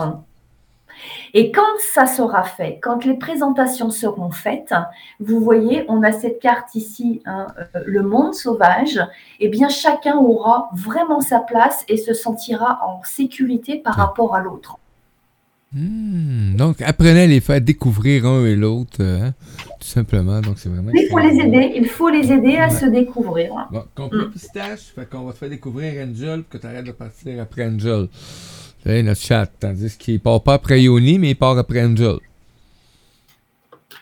[1.33, 1.61] Et quand
[1.93, 4.73] ça sera fait, quand les présentations seront faites,
[5.19, 8.97] vous voyez, on a cette carte ici, hein, euh, le monde sauvage,
[9.39, 14.35] et eh bien chacun aura vraiment sa place et se sentira en sécurité par rapport
[14.35, 14.77] à l'autre.
[15.75, 19.33] Hmm, donc, apprenez à les faire découvrir un et l'autre, hein,
[19.79, 20.39] tout simplement.
[20.39, 20.91] Donc, c'est vraiment.
[20.93, 21.73] Il faut les aider.
[21.75, 23.53] Il faut les aider à se découvrir.
[23.71, 24.31] Bon, complet mm.
[24.31, 28.07] pistache, fait qu'on va te faire découvrir Angel, que tu arrêtes de partir après Angel.
[28.83, 29.47] C'est notre chat.
[29.59, 32.17] Tandis qu'il part pas après Yoni, mais il part après Angel.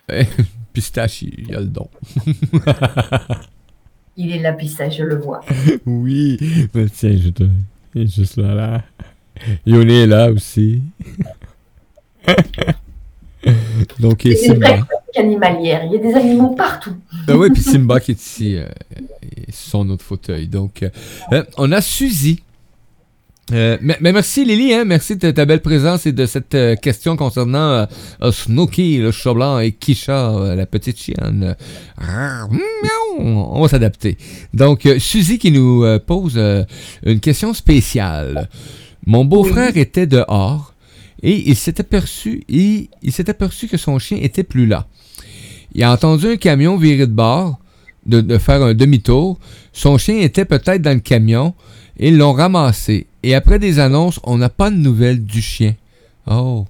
[0.74, 1.88] pistache, il, a le don.
[4.18, 5.40] il est là, pistache, je le vois.
[5.86, 6.38] oui,
[6.74, 7.44] mais tiens, je te.
[7.96, 8.84] Il est juste là, là.
[9.66, 10.82] Yoni est là aussi.
[14.00, 14.88] Donc, il Simba.
[15.16, 15.86] animalière.
[15.86, 16.96] Il y a des animaux partout.
[17.28, 18.66] ah oui, puis Simba qui est ici, euh,
[19.52, 20.48] son autre fauteuil.
[20.48, 20.84] Donc,
[21.32, 22.42] euh, on a Suzy
[23.54, 27.18] euh, mais, merci Lily, hein, merci de ta belle présence et de cette euh, question
[27.18, 27.86] concernant
[28.22, 31.56] euh, Snooky, le chat blanc, et Kisha, la petite chienne.
[33.20, 34.18] On va s'adapter.
[34.54, 36.40] Donc, Suzy qui nous pose
[37.06, 38.50] une question spéciale.
[39.06, 40.71] Mon beau-frère était dehors
[41.24, 44.88] et il s'est aperçu, il, il s'est aperçu que son chien était plus là.
[45.74, 47.60] Il a entendu un camion virer de bord,
[48.06, 49.40] de, de faire un demi-tour.
[49.72, 51.54] Son chien était peut-être dans le camion.
[51.98, 53.08] Ils l'ont ramassé.
[53.24, 55.76] Et après des annonces, on n'a pas de nouvelles du chien.
[56.28, 56.66] Oh.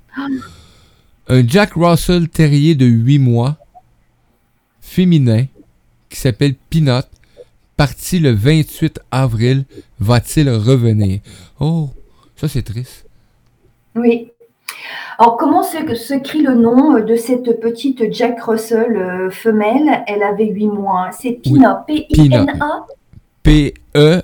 [1.28, 3.58] Un Jack Russell terrier de 8 mois,
[4.82, 5.46] féminin,
[6.10, 7.06] qui s'appelle Peanut,
[7.78, 9.66] parti le 28 avril,
[10.00, 11.22] va-t-il revenir?
[11.60, 11.90] Oh,
[12.36, 13.06] ça c'est triste.
[13.96, 14.28] Oui.
[15.18, 20.04] Alors, comment s'écrit le nom de cette petite Jack Russell euh, femelle?
[20.08, 21.10] Elle avait 8 mois.
[21.12, 21.84] C'est Pina.
[21.88, 22.86] P-I-N-A
[23.44, 24.24] P-E-A-N-U-T.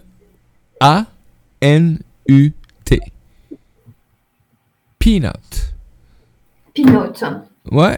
[5.00, 5.74] Peanut.
[6.74, 7.24] Peanut.
[7.72, 7.98] Ouais.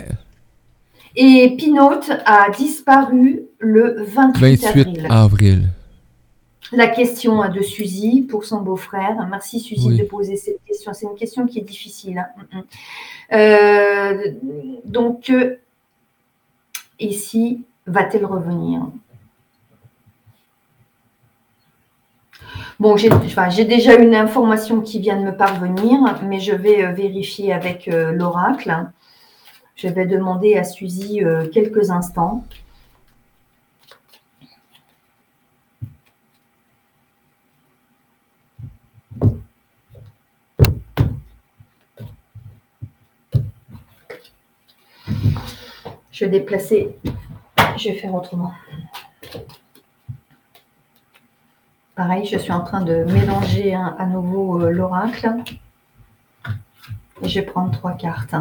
[1.16, 5.70] Et Peanut a disparu le 28, 28 avril.
[6.72, 9.28] La question de Suzy pour son beau-frère.
[9.30, 10.94] Merci Suzy de poser cette question.
[10.94, 12.20] C'est une question qui est difficile.
[12.20, 12.46] Hein.
[12.52, 12.64] Mm, mm.
[13.34, 14.32] Euh,
[14.86, 15.56] donc, euh,
[17.00, 18.82] ici, va-t-elle revenir?
[22.80, 27.52] Bon, j'ai déjà une information qui vient de me parvenir, mais je vais euh, vérifier
[27.52, 28.88] avec l'oracle.
[29.76, 32.44] Je vais demander à Suzy quelques instants.
[46.20, 46.98] Je déplacer.
[47.78, 48.52] Je vais faire autrement.
[51.96, 55.34] Pareil, je suis en train de mélanger à nouveau euh, l'oracle.
[57.24, 58.36] Je vais prendre trois cartes.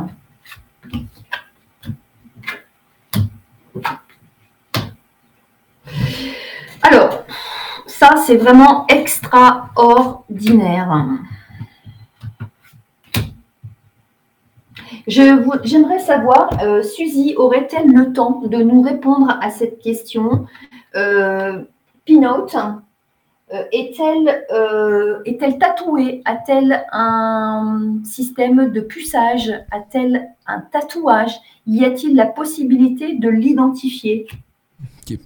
[6.82, 7.22] Alors,
[7.86, 11.06] ça, c'est vraiment extraordinaire.
[15.64, 20.46] J'aimerais savoir, euh, Suzy, aurait-elle le temps de nous répondre à cette question?
[20.94, 21.62] Euh,
[22.04, 22.46] Pinot,
[23.52, 25.22] euh, est-elle euh,
[25.58, 26.22] tatouée?
[26.24, 29.50] A-t-elle un système de puçage?
[29.70, 31.34] A-t-elle un tatouage?
[31.66, 34.26] Y a-t-il la possibilité de l'identifier?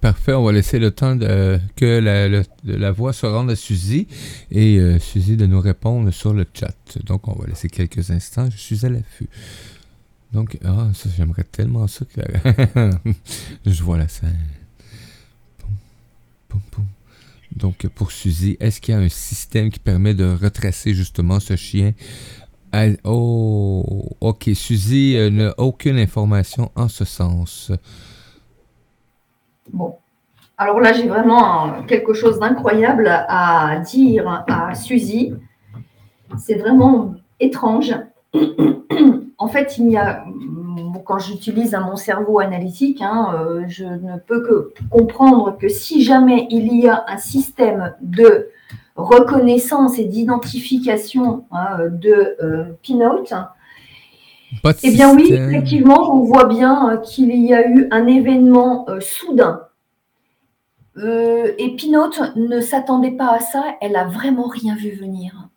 [0.00, 4.07] Parfait, on va laisser le temps que la, voix se rende à Suzy
[4.52, 6.76] et Suzy de nous répondre sur le chat.
[7.05, 8.48] Donc, on va laisser quelques instants.
[8.48, 9.28] Je suis à l'affût.
[10.32, 12.20] Donc, ah, ça, j'aimerais tellement ça que.
[13.66, 14.38] je vois la scène.
[17.54, 21.56] Donc, pour Suzy, est-ce qu'il y a un système qui permet de retracer justement ce
[21.56, 21.92] chien?
[23.04, 24.50] Oh, ok.
[24.54, 27.70] Suzy euh, n'a aucune information en ce sens.
[29.70, 29.96] Bon.
[30.56, 35.34] Alors là, j'ai vraiment quelque chose d'incroyable à dire à Suzy.
[36.38, 37.94] C'est vraiment étrange.
[39.42, 40.24] en fait, il y a,
[41.05, 46.46] quand j'utilise mon cerveau analytique, hein, euh, je ne peux que comprendre que si jamais
[46.50, 48.50] il y a un système de
[48.94, 52.66] reconnaissance et d'identification hein, de euh,
[54.85, 59.62] eh bien oui, effectivement, on voit bien euh, qu'il y a eu un événement soudain.
[60.96, 65.48] et Pinot ne s'attendait pas à ça, elle a vraiment rien vu venir.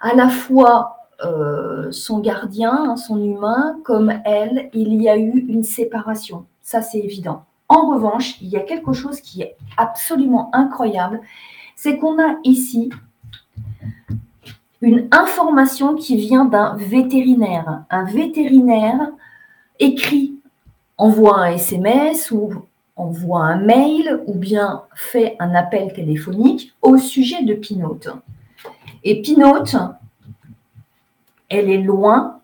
[0.00, 5.64] À la fois euh, son gardien, son humain, comme elle, il y a eu une
[5.64, 6.46] séparation.
[6.62, 7.44] Ça, c'est évident.
[7.68, 11.20] En revanche, il y a quelque chose qui est absolument incroyable,
[11.76, 12.90] c'est qu'on a ici
[14.80, 17.84] une information qui vient d'un vétérinaire.
[17.88, 19.12] Un vétérinaire
[19.78, 20.34] écrit,
[20.98, 22.50] envoie un SMS ou
[22.96, 28.00] envoie un mail ou bien fait un appel téléphonique au sujet de Pinot.
[29.04, 29.64] Et Pinot,
[31.52, 32.40] elle est loin,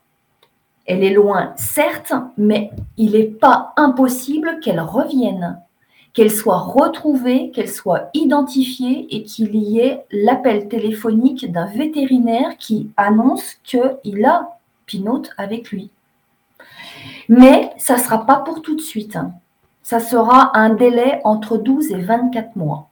[0.85, 5.61] elle est loin, certes, mais il n'est pas impossible qu'elle revienne,
[6.13, 12.91] qu'elle soit retrouvée, qu'elle soit identifiée et qu'il y ait l'appel téléphonique d'un vétérinaire qui
[12.99, 15.91] annonce qu'il a Pinot avec lui.
[17.31, 19.19] Mais ça ne sera pas pour tout de suite.
[19.83, 22.89] Ça sera un délai entre 12 et 24 mois.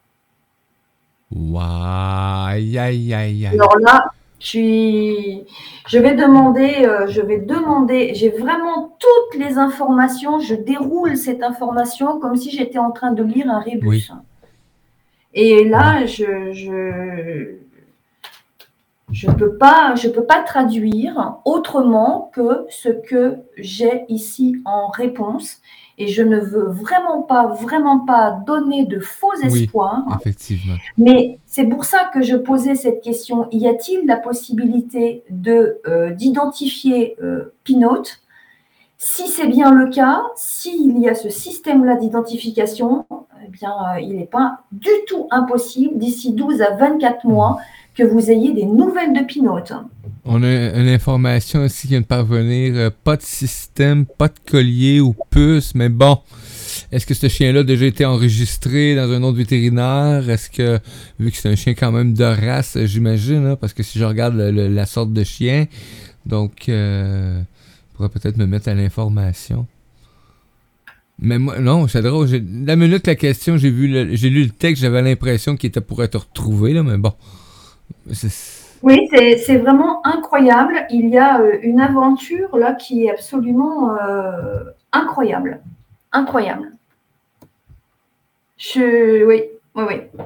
[3.52, 4.06] Alors là,
[4.40, 11.42] je vais demander, euh, je vais demander, j'ai vraiment toutes les informations, je déroule cette
[11.42, 14.10] information comme si j'étais en train de lire un rébus.
[15.32, 17.56] Et là, je, je,
[19.12, 25.60] je peux pas, je peux pas traduire autrement que ce que j'ai ici en réponse.
[25.98, 30.04] Et je ne veux vraiment pas, vraiment pas donner de faux espoirs.
[30.20, 30.74] effectivement.
[30.98, 33.48] Mais c'est pour ça que je posais cette question.
[33.50, 38.02] Y a-t-il la possibilité de euh, d'identifier euh, Pinot
[38.98, 43.06] Si c'est bien le cas, s'il y a ce système-là d'identification,
[43.44, 47.58] eh bien, euh, il n'est pas du tout impossible d'ici 12 à 24 mois
[47.96, 49.58] que vous ayez des nouvelles de Pinot.
[50.24, 52.74] On a une information aussi qui vient de parvenir.
[52.74, 56.18] Euh, pas de système, pas de collier ou puce, mais bon.
[56.92, 60.28] Est-ce que ce chien-là a déjà été enregistré dans un autre vétérinaire?
[60.28, 60.78] Est-ce que,
[61.18, 64.04] vu que c'est un chien quand même de race, j'imagine, hein, parce que si je
[64.04, 65.66] regarde la sorte de chien,
[66.26, 67.40] Donc, euh,
[67.98, 69.66] peut-être me mettre à l'information.
[71.18, 72.28] Mais moi, non, c'est drôle.
[72.66, 76.02] La minute la question, j'ai vu j'ai lu le texte, j'avais l'impression qu'il était pour
[76.02, 77.14] être retrouvé, là, mais bon.
[78.82, 80.86] Oui, c'est vraiment incroyable.
[80.90, 85.60] Il y a euh, une aventure là qui est absolument euh, incroyable.
[86.12, 86.72] Incroyable.
[88.58, 89.44] Je, oui,
[89.74, 90.22] oui, oui.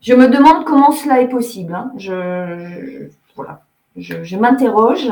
[0.00, 1.74] Je me demande comment cela est possible.
[1.74, 1.92] Hein.
[1.98, 3.62] Je, voilà.
[3.96, 5.10] je m'interroge.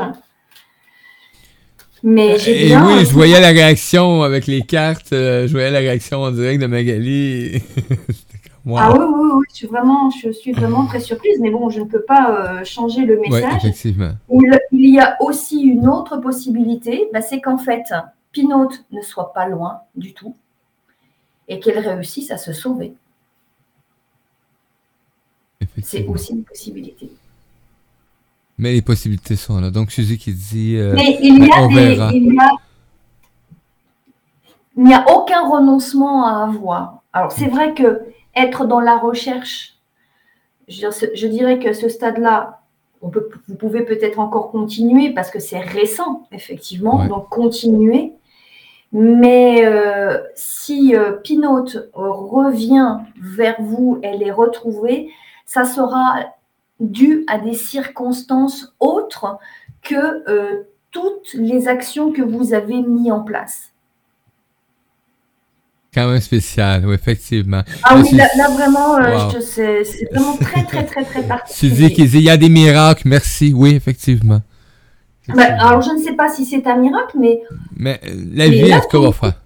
[2.03, 2.85] Mais j'ai bien.
[2.85, 6.61] oui, je voyais la réaction avec les cartes, euh, je voyais la réaction en direct
[6.61, 7.61] de Magali.
[8.75, 11.79] Ah oui, oui, oui, je suis, vraiment, je suis vraiment très surprise, mais bon, je
[11.79, 13.55] ne peux pas euh, changer le message.
[13.57, 14.11] Effectivement.
[14.31, 17.93] Il, il, y a aussi une autre possibilité, bah, c'est qu'en fait,
[18.31, 20.35] Pinote ne soit pas loin du tout
[21.47, 22.93] et qu'elle réussisse à se sauver.
[25.81, 27.09] C'est aussi une possibilité.
[28.57, 29.69] Mais les possibilités sont là.
[29.69, 30.75] Donc, Suzy qui dit.
[30.77, 32.11] Euh, Mais il n'y a,
[34.75, 37.01] il n'y a, aucun renoncement à avoir.
[37.13, 38.01] Alors, c'est vrai que
[38.37, 39.77] être dans la recherche,
[40.67, 42.61] je, dirais que ce stade-là,
[43.01, 47.05] on peut, vous pouvez peut-être encore continuer parce que c'est récent, effectivement.
[47.05, 48.13] Donc, continuer.
[48.91, 55.11] Mais euh, si euh, Pinote revient vers vous, elle est retrouvée,
[55.45, 56.19] ça sera
[56.79, 59.37] dû à des circonstances autres
[59.81, 63.73] que euh, toutes les actions que vous avez mises en place.
[65.97, 67.63] Quand même spécial, oui, effectivement.
[67.81, 69.81] Ah oui, là, vraiment, euh, c'est
[70.11, 71.71] vraiment très, très, très, très particulier.
[71.71, 74.41] Tu dis qu'il y a des miracles, merci, oui, effectivement.
[75.29, 77.41] Ben, alors, je ne sais pas si c'est un miracle, mais...
[77.75, 79.41] Mais euh, la vie, est ce qu'on va faire?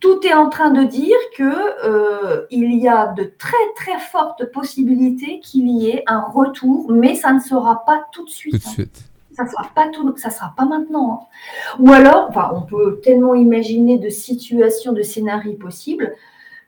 [0.00, 1.52] Tout est en train de dire que
[1.84, 7.14] euh, il y a de très très fortes possibilités qu'il y ait un retour, mais
[7.16, 8.62] ça ne sera pas tout de suite.
[8.62, 9.09] Tout de suite.
[9.34, 11.12] Ça sera pas tout, ça sera pas maintenant.
[11.12, 11.76] Hein.
[11.78, 16.14] Ou alors, enfin, on peut tellement imaginer de situations, de scénarios possibles.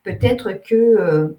[0.05, 1.37] Peut-être que euh,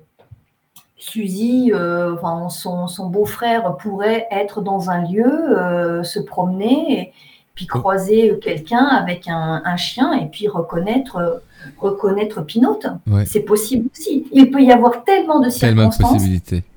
[0.97, 6.99] Suzy, euh, enfin, son, son beau-frère pourrait être dans un lieu, se promener.
[6.99, 7.13] Et,
[7.55, 11.41] puis croiser quelqu'un avec un, chien et puis reconnaître,
[11.77, 12.88] reconnaître Pinote.
[13.25, 14.25] C'est possible aussi.
[14.31, 16.23] Il peut y avoir tellement de circonstances,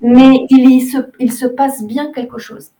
[0.02, 2.70] mais il, se, il se passe bien quelque chose.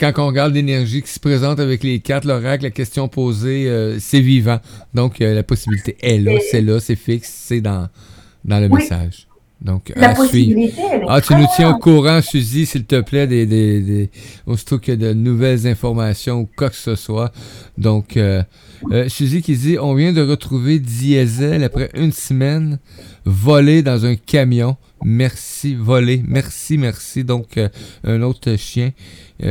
[0.00, 3.98] Quand on regarde l'énergie qui se présente avec les cartes, l'oracle, la question posée, euh,
[4.00, 4.58] c'est vivant.
[4.94, 7.88] Donc, euh, la possibilité est là, c'est là, c'est fixe, c'est dans,
[8.44, 9.27] dans le message.
[9.60, 13.80] Donc, la possibilité, Ah, tu nous tiens au courant, Suzy, s'il te plaît, des, des,
[13.80, 14.10] des,
[14.46, 17.32] aussitôt qu'il y a de nouvelles informations ou quoi que ce soit.
[17.76, 18.42] Donc, euh,
[18.92, 22.78] euh, Suzy qui dit On vient de retrouver Diesel après une semaine
[23.24, 24.76] volé dans un camion.
[25.04, 26.22] Merci, volé.
[26.26, 27.24] Merci, merci.
[27.24, 27.68] Donc, euh,
[28.04, 28.92] un autre chien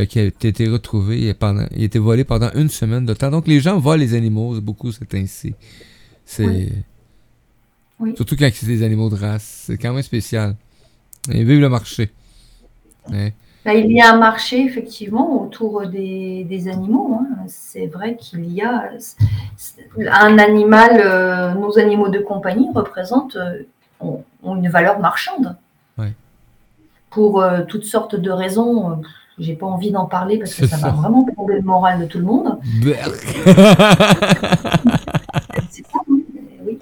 [0.09, 3.29] qui a été retrouvé pendant, il a été volé pendant une semaine de temps.
[3.29, 5.53] Donc, les gens volent les animaux, beaucoup, c'est ainsi.
[6.25, 6.69] C'est.
[8.15, 9.63] Surtout quand c'est des animaux de race.
[9.65, 10.55] C'est quand même spécial.
[11.31, 12.11] Et vive le marché.
[13.11, 13.29] Hein?
[13.65, 17.19] Ben, il y a un marché, effectivement, autour des, animaux.
[17.19, 17.27] Hein.
[17.47, 18.91] C'est vrai qu'il y a
[20.09, 23.63] un animal, euh, nos animaux de compagnie représentent euh,
[23.99, 25.57] ont, une valeur marchande.
[27.09, 29.01] Pour euh, toutes sortes de raisons.
[29.39, 32.19] j'ai pas envie d'en parler parce que ça, va vraiment prendre le moral de tout
[32.19, 32.59] le monde.
[35.71, 36.19] c'est ça, hein.
[36.65, 36.79] oui.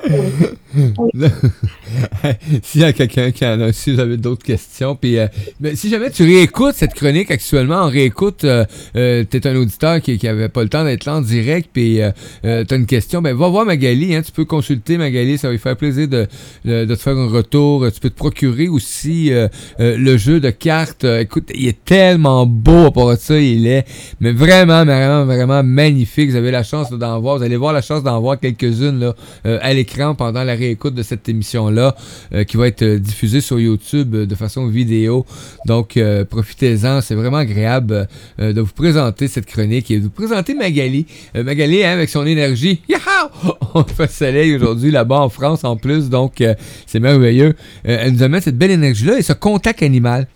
[0.76, 0.92] Hmm.
[0.98, 1.10] Oh,
[2.64, 5.28] S'il y a quelqu'un qui en a, si vous avez d'autres questions, puis euh,
[5.76, 10.02] si jamais tu réécoutes cette chronique actuellement, on réécoute, euh, euh, tu es un auditeur
[10.02, 12.00] qui, qui avait pas le temps d'être là en direct, puis
[12.44, 15.54] tu as une question, ben va voir Magali, hein, tu peux consulter Magali, ça va
[15.54, 16.28] lui faire plaisir de,
[16.66, 17.92] de, te faire un retour.
[17.92, 19.32] Tu peux te procurer aussi
[19.80, 21.04] le jeu de cartes.
[21.04, 23.86] écoute, il est tellement beau à part ça, il est
[24.20, 26.30] mais vraiment, vraiment, vraiment magnifique.
[26.30, 29.74] Vous avez la chance d'en voir, vous allez voir la chance d'en voir quelques-unes à
[29.74, 34.16] l'écran pendant la écoute de cette émission-là euh, qui va être euh, diffusée sur YouTube
[34.16, 35.26] euh, de façon vidéo.
[35.66, 37.02] Donc, profitez-en.
[37.02, 38.08] C'est vraiment agréable
[38.38, 41.06] de vous présenter cette chronique et de vous présenter Magali.
[41.34, 42.82] Magali, hein, avec son énergie.
[43.74, 46.10] On fait soleil aujourd'hui là-bas en France en plus.
[46.10, 46.44] Donc,
[46.86, 47.56] c'est merveilleux.
[47.84, 50.28] elle nous amène cette belle énergie-là et ce contact animal.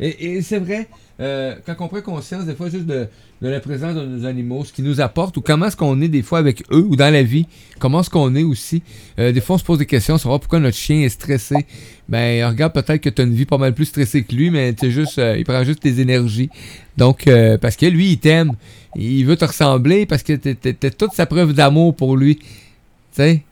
[0.00, 3.08] Et c'est vrai, quand on prend conscience des fois juste de,
[3.40, 6.22] la présence de nos animaux, ce qu'ils nous apportent ou comment est-ce qu'on est des
[6.22, 7.46] fois avec eux ou dans la vie,
[7.78, 8.82] comment est-ce qu'on est aussi.
[9.18, 11.66] Euh, des fois, on se pose des questions, savoir pourquoi notre chien est stressé.
[12.08, 14.74] Ben, regarde peut-être que tu as une vie pas mal plus stressée que lui, mais
[14.82, 16.50] juste, euh, il prend juste tes énergies.
[16.96, 18.52] Donc, euh, parce que lui, il t'aime,
[18.96, 22.38] il veut te ressembler parce que t'es toute sa preuve d'amour pour lui.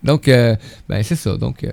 [0.03, 0.57] Donc, euh,
[0.89, 1.37] ben, c'est ça.
[1.37, 1.71] Donc, euh,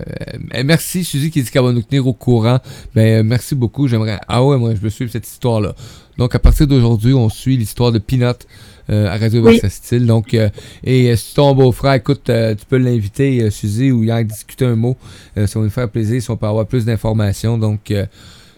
[0.63, 2.59] merci, Suzy, qui dit qu'elle va nous tenir au courant.
[2.93, 3.87] Ben, merci beaucoup.
[3.87, 4.19] J'aimerais.
[4.27, 5.73] Ah ouais, moi, je veux suivre cette histoire-là.
[6.17, 8.47] Donc, à partir d'aujourd'hui, on suit l'histoire de Peanut
[8.89, 9.61] à Radio oui.
[9.69, 10.07] Style.
[10.07, 10.35] Donc,
[10.83, 14.97] et si ton beau-frère, écoute, tu peux l'inviter, Suzy, ou y en discuter un mot.
[15.35, 17.57] ça va nous faire plaisir si on peut avoir plus d'informations.
[17.57, 17.93] Donc,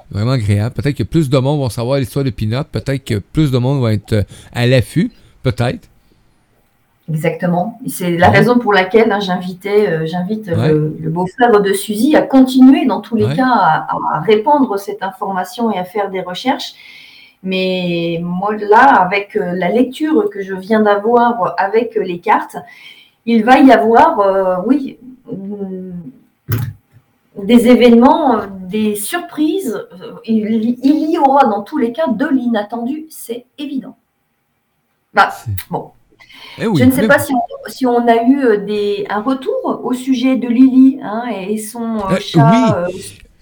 [0.10, 0.74] vraiment agréable.
[0.74, 2.66] Peut-être que plus de monde vont savoir l'histoire de Peanut.
[2.72, 5.12] Peut-être que plus de monde va être à l'affût.
[5.44, 5.91] Peut-être.
[7.14, 7.78] Exactement.
[7.88, 12.86] C'est la raison pour laquelle hein, j'invitais, euh, j'invite le, beau-frère de Suzy à continuer
[12.86, 16.74] dans tous les cas à, répandre cette information et à faire des recherches.
[17.44, 22.56] Mais moi là, avec euh, la lecture que je viens d'avoir avec les cartes,
[23.26, 24.98] il va y avoir, euh, oui,
[25.30, 25.92] mm,
[27.44, 29.86] des événements, des surprises.
[30.26, 33.98] Il, il, y aura dans tous les cas de l'inattendu, c'est évident.
[35.14, 35.30] Bah,
[35.70, 35.92] bon,
[36.58, 37.18] eh je ne sais pas
[37.68, 41.98] si on, a eu euh, des, un retour au sujet de Lily hein, et son
[41.98, 42.88] euh, eh, chat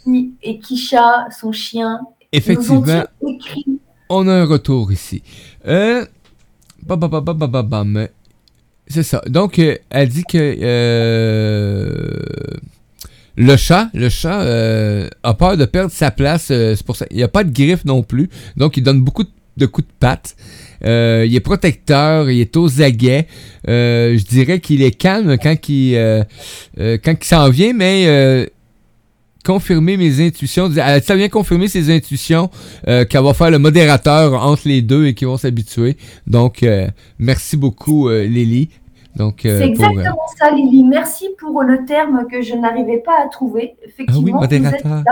[0.06, 0.32] oui.
[0.42, 2.00] Euh, et Kisha, son chien.
[2.32, 2.84] Effectivement,
[4.10, 5.24] on a un retour ici.
[8.88, 9.22] c'est ça.
[9.28, 10.56] Donc, elle dit que
[13.36, 14.40] le chat, le chat
[15.24, 16.46] a peur de perdre sa place.
[16.46, 17.06] c'est pour ça.
[17.12, 18.30] Il n'y a pas de griffe non plus.
[18.58, 19.26] Donc, il donne beaucoup
[19.58, 20.36] de coups de patte.
[20.86, 23.28] Euh, il est protecteur, il est aux aguets.
[23.68, 26.24] Euh, je dirais qu'il est calme quand il, euh,
[26.78, 28.50] quand il s'en vient, mais
[29.46, 30.70] confirmer mes intuitions.
[30.72, 32.50] Ça vient confirmer ses intuitions
[32.86, 35.98] qu'elle va faire le modérateur entre les deux et qu'ils vont s'habituer.
[36.28, 36.66] Donc,
[37.18, 38.70] merci beaucoup, Lily.
[39.42, 40.84] C'est exactement ça, Lily.
[40.86, 43.76] Merci pour le terme que je n'arrivais pas à trouver.
[43.86, 45.04] Effectivement, ah oui, modérateur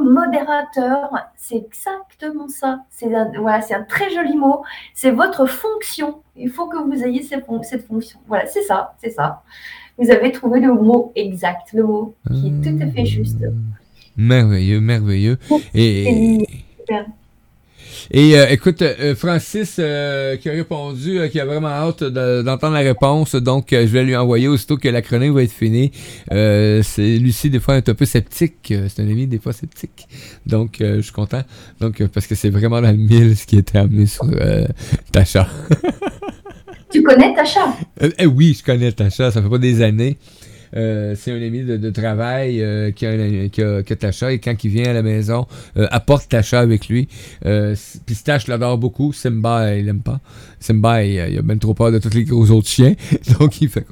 [0.00, 2.80] modérateur, c'est exactement ça.
[2.90, 4.62] C'est un, voilà, c'est un très joli mot.
[4.94, 6.20] C'est votre fonction.
[6.36, 7.46] Il faut que vous ayez cette,
[7.86, 8.18] fonction.
[8.26, 9.42] Voilà, c'est ça, c'est ça.
[9.98, 13.44] Vous avez trouvé le mot exact, le mot qui est tout à fait juste.
[14.16, 15.38] Merveilleux, merveilleux.
[15.74, 16.48] Et, et
[18.12, 23.34] euh, écoute, euh, Francis euh, qui a répondu, qui a vraiment hâte d'entendre la réponse,
[23.34, 25.90] donc je vais lui envoyer aussitôt que la chronique va être finie.
[26.30, 30.06] c'est Lucie des fois est un peu sceptique, c'est un ami des fois sceptique,
[30.46, 31.42] donc je suis content,
[31.80, 34.26] donc parce que c'est vraiment dans le mille ce qui était amené sur
[35.12, 35.48] Tacha.
[36.90, 37.74] tu connais Tacha?
[38.26, 40.18] Oui, je connais Tacha, ça fait pas des années.
[40.76, 44.90] Euh, c'est un ami de, travail euh, qui, a, qui, a, et quand il vient
[44.90, 45.46] à la maison,
[45.76, 47.08] euh, apporte Tasha avec lui.
[47.42, 49.12] Puis Stash l'adore beaucoup.
[49.12, 50.20] Simba, il l'aime pas.
[50.60, 52.94] Simba, il, il, a même trop peur de tous les gros autres chiens.
[53.38, 53.86] Donc il fait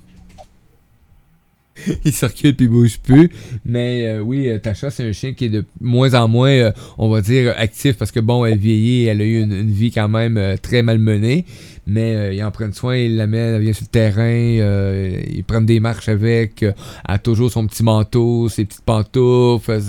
[2.04, 3.30] il circule puis il bouge plus.
[3.64, 7.54] Mais oui, Tasha, c'est un chien qui est de moins en moins, on va dire,
[7.56, 11.44] actif parce que bon, elle vieillit, elle a eu une, vie quand même très malmenée
[11.86, 15.44] mais euh, ils en prennent soin, ils l'amènent, elle vient sur le terrain, euh, ils
[15.44, 16.72] prennent des marches avec, euh,
[17.08, 19.80] elle a toujours son petit manteau, ses petites pantoufles,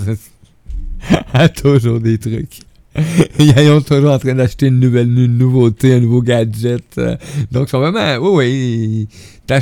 [1.32, 2.60] a toujours des trucs.
[3.38, 7.00] ils sont toujours en train d'acheter une nouvelle une nouveauté, un nouveau gadget.
[7.50, 8.16] donc, ils sont vraiment.
[8.16, 9.08] Oui, oui.
[9.50, 9.60] A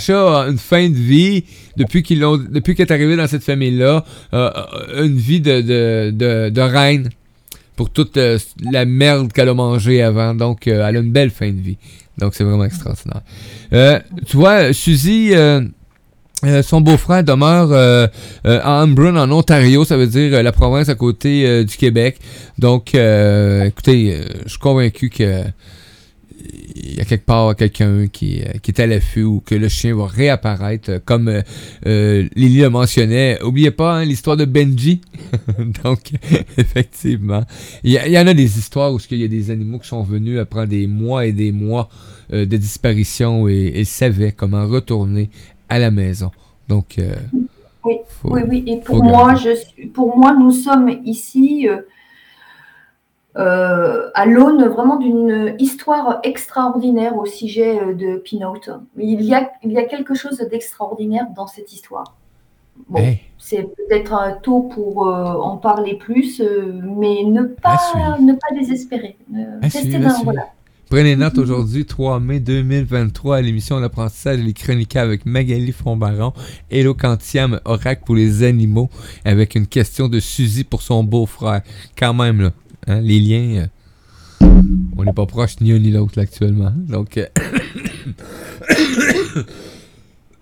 [0.48, 1.44] une fin de vie
[1.76, 4.04] depuis qu'elle est arrivée dans cette famille-là.
[4.32, 7.08] une vie de, de, de, reine
[7.74, 10.34] pour toute la merde qu'elle a mangée avant.
[10.34, 11.78] Donc, elle a une belle fin de vie.
[12.18, 13.22] Donc, c'est vraiment extraordinaire.
[13.72, 15.32] Euh, tu vois, Suzy,
[16.44, 17.72] euh, euh, son beau-frère demeure
[18.44, 22.18] à Embrun, en Ontario, ça veut dire la province à côté du Québec.
[22.58, 25.42] Donc, écoutez, je suis convaincu que
[26.74, 30.06] il y a quelque part quelqu'un qui, est à l'affût ou que le chien va
[30.06, 31.00] réapparaître.
[31.04, 31.30] Comme
[31.84, 35.00] Lily le mentionnait, oubliez pas hein, l'histoire de Benji.
[35.84, 36.10] Donc,
[36.58, 37.44] effectivement,
[37.84, 40.38] il y, en a des histoires où il y a des animaux qui sont venus
[40.40, 41.88] après des mois et des mois
[42.32, 45.28] euh, de disparition et, savait comment retourner
[45.72, 46.30] à la maison.
[46.68, 47.14] Donc, euh,
[47.84, 48.64] oui, oui, oui.
[48.66, 51.66] Et pour moi, je suis, pour moi, nous sommes ici
[53.36, 58.60] euh, à l'aune vraiment d'une histoire extraordinaire au sujet de Pinot.
[58.98, 62.16] Il y a, il y a quelque chose d'extraordinaire dans cette histoire.
[62.88, 67.78] Bon, c'est peut-être un tôt pour en parler plus, mais ne pas,
[68.20, 69.16] ne pas désespérer.
[69.62, 70.48] rester dans, voilà.
[70.92, 76.34] Prenez note aujourd'hui, 3 mai 2023, à l'émission L'apprentissage et les chroniques avec Magali Fombaron,
[76.70, 78.90] Hello Quantiam, Oracle pour les animaux,
[79.24, 81.62] avec une question de Suzy pour son beau-frère.
[81.96, 82.52] Quand même, là,
[82.88, 83.68] hein, les liens,
[84.42, 84.46] euh,
[84.98, 86.74] on n'est pas proche ni un ni l'autre actuellement.
[86.76, 87.26] Donc, euh,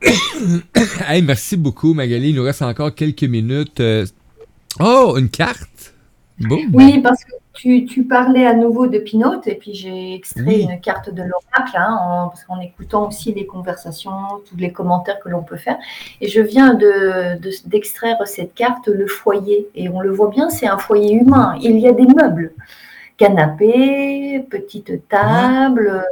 [1.23, 3.79] merci beaucoup Magali, il nous reste encore quelques minutes.
[3.79, 4.05] Euh,
[4.81, 5.95] oh, une carte?
[6.41, 11.13] Oui, parce que tu, parlais à nouveau de Pinot et puis j'ai extrait une carte
[11.13, 14.13] de l'oracle hein, en, écoutant aussi les conversations,
[14.49, 15.79] tous les commentaires que l'on peut faire.
[16.21, 16.75] Et je viens
[17.67, 19.69] d'extraire cette carte, le foyer.
[19.75, 21.57] Et on le voit bien, c'est un foyer humain.
[21.61, 22.53] Il y a des meubles,
[23.17, 26.05] canapé, petite table,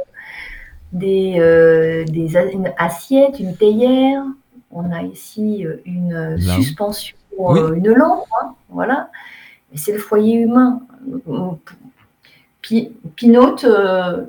[0.91, 4.23] des, euh, des une assiette, une théière.
[4.71, 8.27] On a ici euh, une suspension, euh, une lampe.
[8.41, 9.09] Hein, voilà.
[9.75, 10.81] C'est le foyer humain.
[13.15, 14.25] Pinote, euh,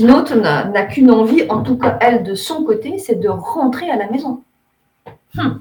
[0.00, 4.10] n'a qu'une envie, en tout cas elle de son côté, c'est de rentrer à la
[4.10, 4.42] maison.
[5.34, 5.58] Hmm.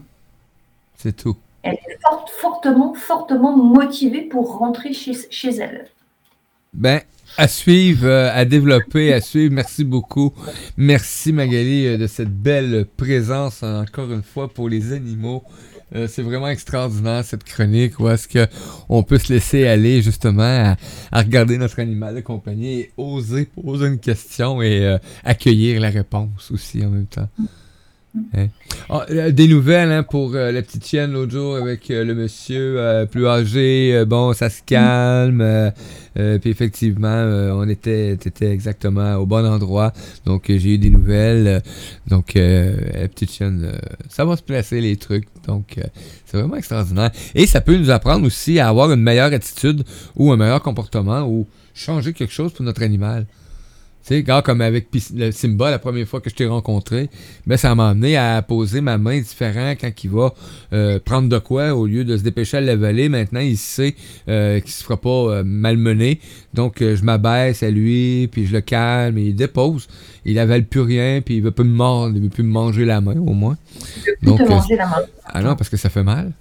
[0.95, 1.37] C'est tout.
[1.63, 1.97] Elle est
[2.39, 5.87] fortement, fortement motivée pour rentrer chez, chez elle.
[6.73, 7.01] Ben,
[7.37, 9.53] à suivre, euh, à développer, à suivre.
[9.53, 10.33] Merci beaucoup.
[10.77, 15.43] Merci Magali euh, de cette belle présence encore une fois pour les animaux.
[15.95, 20.75] Euh, c'est vraiment extraordinaire cette chronique où est-ce qu'on peut se laisser aller justement
[21.11, 26.51] à, regarder notre animal de compagnie et oser poser une question et accueillir la réponse
[26.51, 27.29] aussi en même temps.
[28.33, 28.47] Hein?
[28.89, 32.15] Ah, euh, des nouvelles hein, pour euh, la petite chienne l'autre jour avec euh, le
[32.15, 34.03] monsieur plus âgé.
[34.05, 35.71] bon, ça se calme.
[36.15, 39.93] puis effectivement, on était, était exactement au bon endroit.
[40.25, 41.61] Donc j'ai eu des nouvelles.
[42.07, 43.71] donc la petite chienne,
[44.09, 45.27] ça va se placer les trucs.
[45.45, 45.79] Donc
[46.25, 47.11] c'est vraiment extraordinaire.
[47.35, 49.83] Et ça peut nous apprendre aussi à avoir une meilleure attitude
[50.15, 53.25] ou un meilleur comportement ou changer quelque chose pour notre animal.
[54.09, 54.87] Sais, comme avec
[55.31, 57.11] Simba, la première fois que je t'ai rencontré,
[57.45, 60.33] mais ben, ça m'a amené à poser ma main différent quand il va
[60.73, 63.07] euh, prendre de quoi au lieu de se dépêcher à l'avaler.
[63.07, 63.93] Maintenant, il sait
[64.27, 66.19] euh, qu'il ne se fera pas euh, malmener.
[66.55, 69.87] Donc, je m'abaisse à lui, puis je le calme, et il dépose.
[70.25, 72.51] Il n'avale plus rien, puis il ne veut plus me mordre, il veut plus me
[72.51, 73.57] manger la main, au moins.
[74.23, 75.05] Il veut plus te manger la main.
[75.25, 76.31] Ah non, parce que ça fait mal.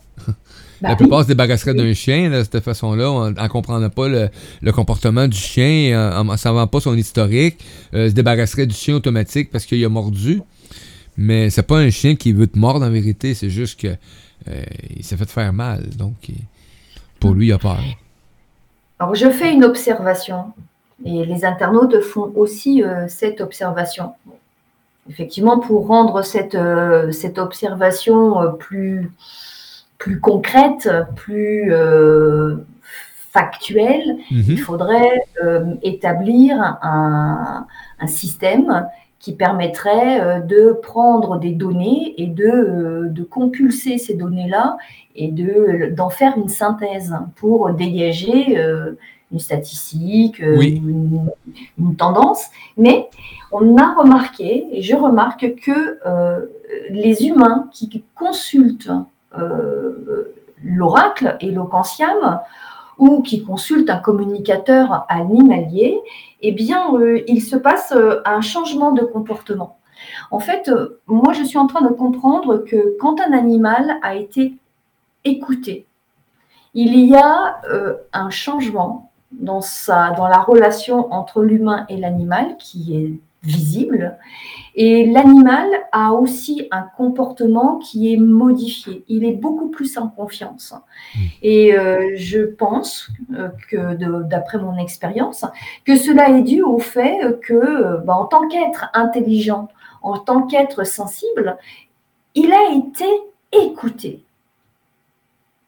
[0.80, 4.72] La bah plupart se débarrasseraient d'un chien de cette façon-là, en ne comprenant pas le,
[4.72, 7.58] comportement du chien, en ne savant pas son historique,
[7.94, 10.40] euh, se débarrasserait du chien automatique parce qu'il a mordu.
[11.16, 14.62] Mais c'est pas un chien qui veut te mordre en vérité, c'est juste que euh,
[14.96, 15.88] il s'est fait faire mal.
[15.96, 16.30] Donc,
[17.18, 17.80] pour lui, il a peur.
[19.00, 20.52] Alors, je fais une observation
[21.04, 24.12] et les internautes font aussi euh, cette observation.
[25.10, 26.56] Effectivement, pour rendre cette,
[27.12, 29.10] cette observation plus
[29.98, 32.56] plus concrète, plus euh,
[33.32, 34.44] factuelle, mhm.
[34.48, 37.66] il faudrait euh, établir un,
[38.06, 38.86] système
[39.18, 44.78] qui permettrait euh, de prendre des données et de, de compulser ces données-là
[45.16, 48.56] et de, d'en faire une synthèse pour dégager
[49.32, 51.28] une statistique, une,
[51.76, 52.44] une, tendance.
[52.76, 53.10] Mais
[53.50, 55.98] on a remarqué, et je remarque que
[56.90, 58.92] les humains qui consultent
[60.62, 62.40] l'oracle et l'ocanciam,
[62.98, 66.00] ou qui consulte un communicateur animalier,
[66.40, 69.78] eh bien, euh, il se passe euh, un changement de comportement.
[70.30, 70.70] En fait,
[71.06, 74.54] moi, je suis en train de comprendre que quand un animal a été
[75.24, 75.86] écouté,
[76.74, 77.60] il y a
[78.12, 84.18] un changement dans, dans la relation entre l'humain et l'animal qui est visible.
[84.74, 89.04] Et l'animal a aussi un comportement qui est modifié.
[89.08, 90.74] Il est beaucoup plus en confiance.
[91.14, 91.18] Hmm.
[91.42, 95.44] Et euh, je pense euh, que, d'après mon expérience,
[95.84, 99.68] que cela est dû au fait que, bah, en tant qu'être intelligent,
[100.02, 101.56] en tant qu'être sensible,
[102.34, 103.06] il a été
[103.52, 104.22] écouté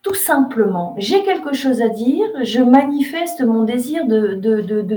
[0.03, 4.35] tout simplement, j'ai quelque chose à dire, je manifeste mon désir de,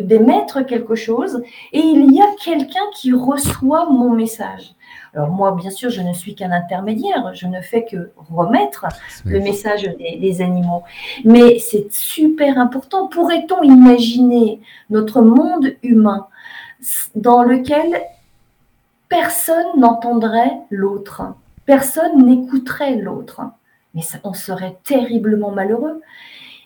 [0.02, 1.44] d'émettre quelque chose
[1.74, 4.76] et il y a quelqu'un qui reçoit mon message.
[5.14, 8.86] Alors moi, bien sûr, je ne suis qu'un intermédiaire, je ne fais que remettre
[9.26, 10.84] le message des, des animaux.
[11.26, 13.08] Mais c'est super important.
[13.08, 16.28] Pourrait-on imaginer notre monde humain
[17.14, 18.02] dans lequel
[19.10, 21.24] personne n'entendrait l'autre,
[21.66, 23.42] personne n'écouterait l'autre
[23.94, 26.02] mais on serait terriblement malheureux.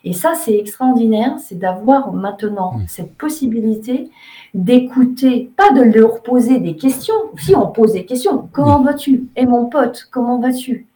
[0.04, 4.10] Et ça, c'est extraordinaire, c'est d'avoir maintenant cette possibilité
[4.54, 7.14] d'écouter, pas de leur poser des questions.
[7.36, 9.28] Si on pose des questions, comment vas-tu?
[9.36, 10.86] Et mon pote, comment vas-tu?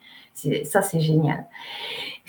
[0.65, 1.47] Ça, c'est génial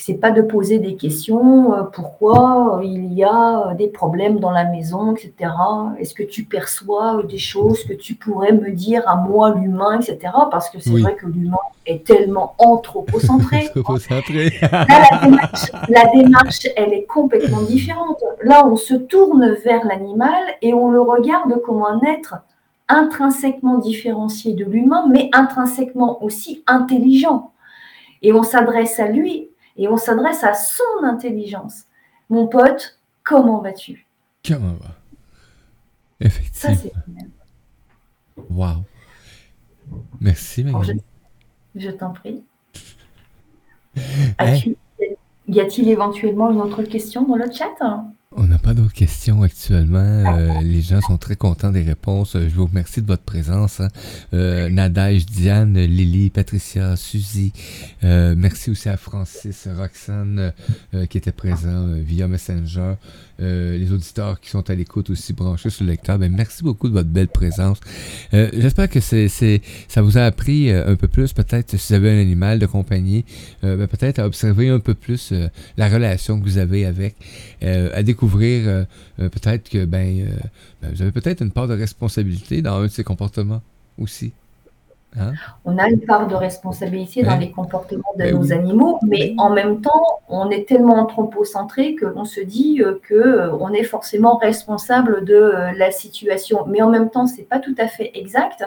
[0.05, 4.65] c'est pas de poser des questions, euh, pourquoi il y a des problèmes dans la
[4.65, 5.49] maison, etc.
[5.97, 10.33] Est-ce que tu perçois des choses que tu pourrais me dire à moi, l'humain, etc.
[10.51, 13.69] Parce que c'est vrai que l'humain est tellement anthropocentré.
[15.89, 18.21] la, démarche, elle est complètement différente.
[18.43, 22.35] Là, on se tourne vers l'animal et on le regarde comme un être
[22.89, 27.51] intrinsèquement différencié de l'humain, mais intrinsèquement aussi intelligent.
[28.21, 29.47] Et on s'adresse à lui
[29.78, 31.84] et on s'adresse à son intelligence.
[32.30, 34.07] Mon pote, comment vas-tu?
[34.45, 34.89] Comment va?
[36.19, 36.76] Effectivement.
[36.76, 36.93] Ça, c'est
[38.49, 38.84] Wow.
[40.19, 41.01] Merci, Magali.
[41.76, 42.43] je, t'en prie.
[44.39, 44.55] Hein?
[45.47, 47.76] Y a-t-il éventuellement une autre question dans le chat?
[48.36, 49.99] On n'a pas d'autres questions actuellement.
[49.99, 52.34] Euh, les gens sont très contents des réponses.
[52.34, 53.79] Je vous remercie de votre présence.
[53.79, 53.89] Hein.
[54.34, 57.53] Euh, Nadège, Diane, Lily, Patricia, Suzy.
[58.03, 60.53] Euh, merci aussi à Francis, Roxane
[61.09, 62.95] qui était présent via Messenger.
[63.43, 66.17] Les auditeurs qui sont à l'écoute aussi branchés sur le lecteur.
[66.17, 67.79] Ben, merci beaucoup de votre belle présence.
[68.31, 72.59] J'espère que ça vous a appris un peu plus, peut-être si vous avez un animal
[72.59, 73.25] de compagnie,
[73.61, 75.33] ben, peut-être à observer un peu plus
[75.77, 77.15] la relation que vous avez avec,
[77.61, 78.83] à découvrir euh,
[79.19, 80.37] euh, peut-être que ben, euh,
[80.81, 83.61] ben, vous avez peut-être une part de responsabilité dans un de ces comportements
[83.97, 84.33] aussi.
[85.20, 85.34] Hein?
[85.66, 89.82] On a une part de responsabilité dans les comportements de nos animaux, mais en même
[89.82, 96.66] temps, on est tellement anthropocentré qu'on se dit qu'on est forcément responsable de la situation.
[96.68, 98.64] Mais en même temps, ce n'est pas tout à fait exact,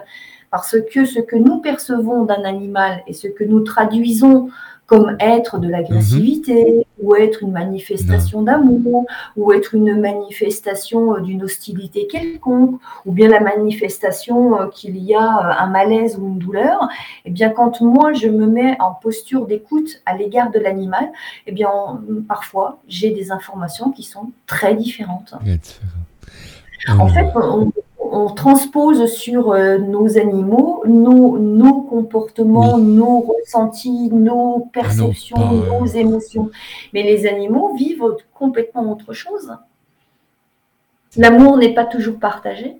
[0.50, 4.48] parce que ce que nous percevons d'un animal et ce que nous traduisons
[4.86, 6.82] comme être de l'agressivité, mhm.
[7.00, 13.28] Ou être une manifestation d'amour, ou être une manifestation euh, d'une hostilité quelconque, ou bien
[13.28, 16.88] la manifestation euh, qu'il y a euh, un malaise ou une douleur,
[17.24, 21.10] eh bien quand moi je me mets en posture d'écoute à l'égard de l'animal,
[21.46, 21.70] eh bien
[22.28, 25.34] parfois j'ai des informations qui sont très différentes.
[26.98, 27.72] En fait, on,
[28.12, 35.86] on transpose sur euh, nos animaux nos, nos comportements, nos ressentis, nos ah perceptions, nos
[35.86, 36.50] émotions.
[36.92, 39.52] Mais les animaux vivent complètement autre chose.
[41.16, 42.76] L'amour n'est pas toujours partagé.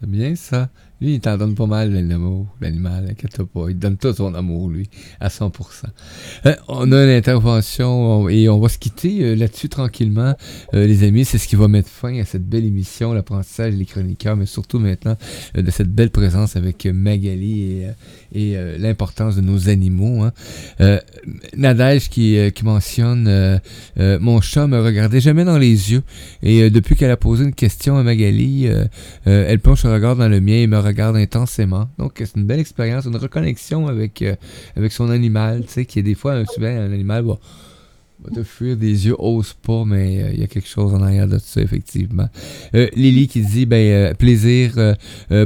[0.00, 0.68] C'est bien ça.
[1.04, 3.66] Lui, il t'en donne pas mal l'amour, l'animal, inquiète pas.
[3.68, 4.88] Il donne tout son amour, lui,
[5.20, 5.50] à 100%.
[6.46, 10.34] Euh, on a une intervention et on va se quitter euh, là-dessus tranquillement,
[10.72, 11.26] euh, les amis.
[11.26, 14.78] C'est ce qui va mettre fin à cette belle émission, l'apprentissage des chroniqueurs, mais surtout
[14.78, 15.18] maintenant
[15.54, 17.82] de cette belle présence avec Magali
[18.34, 20.22] et, l'importance de nos animaux.
[20.22, 21.00] Hein.
[21.54, 23.60] Nadège qui, mentionne
[23.98, 26.02] Mon chat me regardait jamais dans les yeux
[26.42, 28.68] et depuis qu'elle a posé une question à Magali,
[29.26, 31.88] elle plonge son regard dans le mien et me regarde intensément.
[31.98, 34.36] Donc, c'est une belle expérience, une reconnexion avec, euh,
[34.76, 37.24] avec son animal, tu sais, qui est des fois, souvent, un animal
[38.24, 41.02] va de fuir des yeux, ose pas, mais euh, il y a quelque chose en
[41.02, 42.28] arrière de ça, effectivement.
[42.74, 44.72] Euh, Lily qui dit, ben, euh, plaisir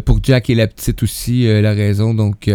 [0.05, 2.51] pour Jack et la petite aussi, la raison, donc,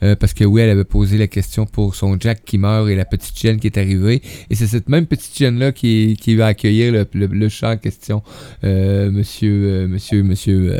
[0.00, 3.04] parce que oui, elle avait posé la question pour son Jack qui meurt et la
[3.04, 6.92] petite chienne qui est arrivée, et c'est cette même petite chienne-là qui, qui va accueillir
[6.92, 8.22] le, le, chat en question,
[8.62, 10.78] monsieur, monsieur, monsieur,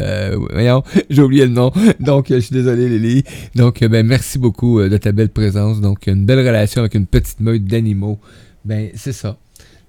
[0.52, 3.24] voyons, j'ai oublié le nom, donc, je suis désolé, Lily.
[3.54, 7.40] Donc, ben, merci beaucoup de ta belle présence, donc, une belle relation avec une petite
[7.40, 8.18] meute d'animaux.
[8.64, 9.36] Ben, c'est ça.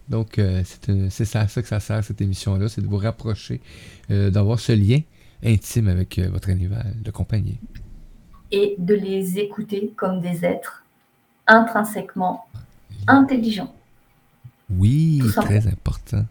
[0.10, 0.64] Donc, euh,
[1.10, 3.62] c'est ça, ça que ça sert, cette émission-là, c'est de vous rapprocher,
[4.10, 5.00] euh, d'avoir ce lien
[5.44, 7.60] intime avec euh, votre animal de compagnie.
[8.52, 10.84] Et de les écouter comme des êtres
[11.46, 12.46] intrinsèquement
[13.08, 13.74] intelligents.
[14.70, 16.26] Oui, très important.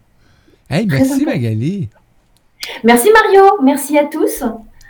[0.69, 1.89] Hey, merci Magali.
[2.83, 4.43] Merci Mario, merci à tous.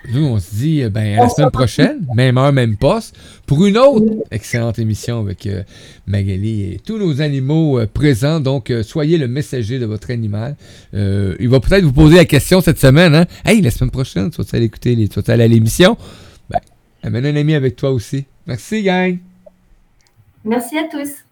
[0.07, 3.65] Nous, on se dit euh, ben, à la semaine prochaine, même heure, même poste, pour
[3.65, 5.63] une autre excellente émission avec euh,
[6.07, 8.39] Magali et tous nos animaux euh, présents.
[8.39, 10.55] Donc, soyez le messager de votre animal.
[10.93, 13.13] il va peut-être vous poser la question cette semaine.
[13.13, 13.25] Hein?
[13.45, 15.97] Hey, la semaine prochaine, tu vas aller écouter, tu vas aller à l'émission?
[16.49, 16.59] Ben,
[17.03, 18.25] amène un ami avec toi aussi.
[18.47, 19.17] Merci, gang.
[20.45, 21.28] Merci à tous.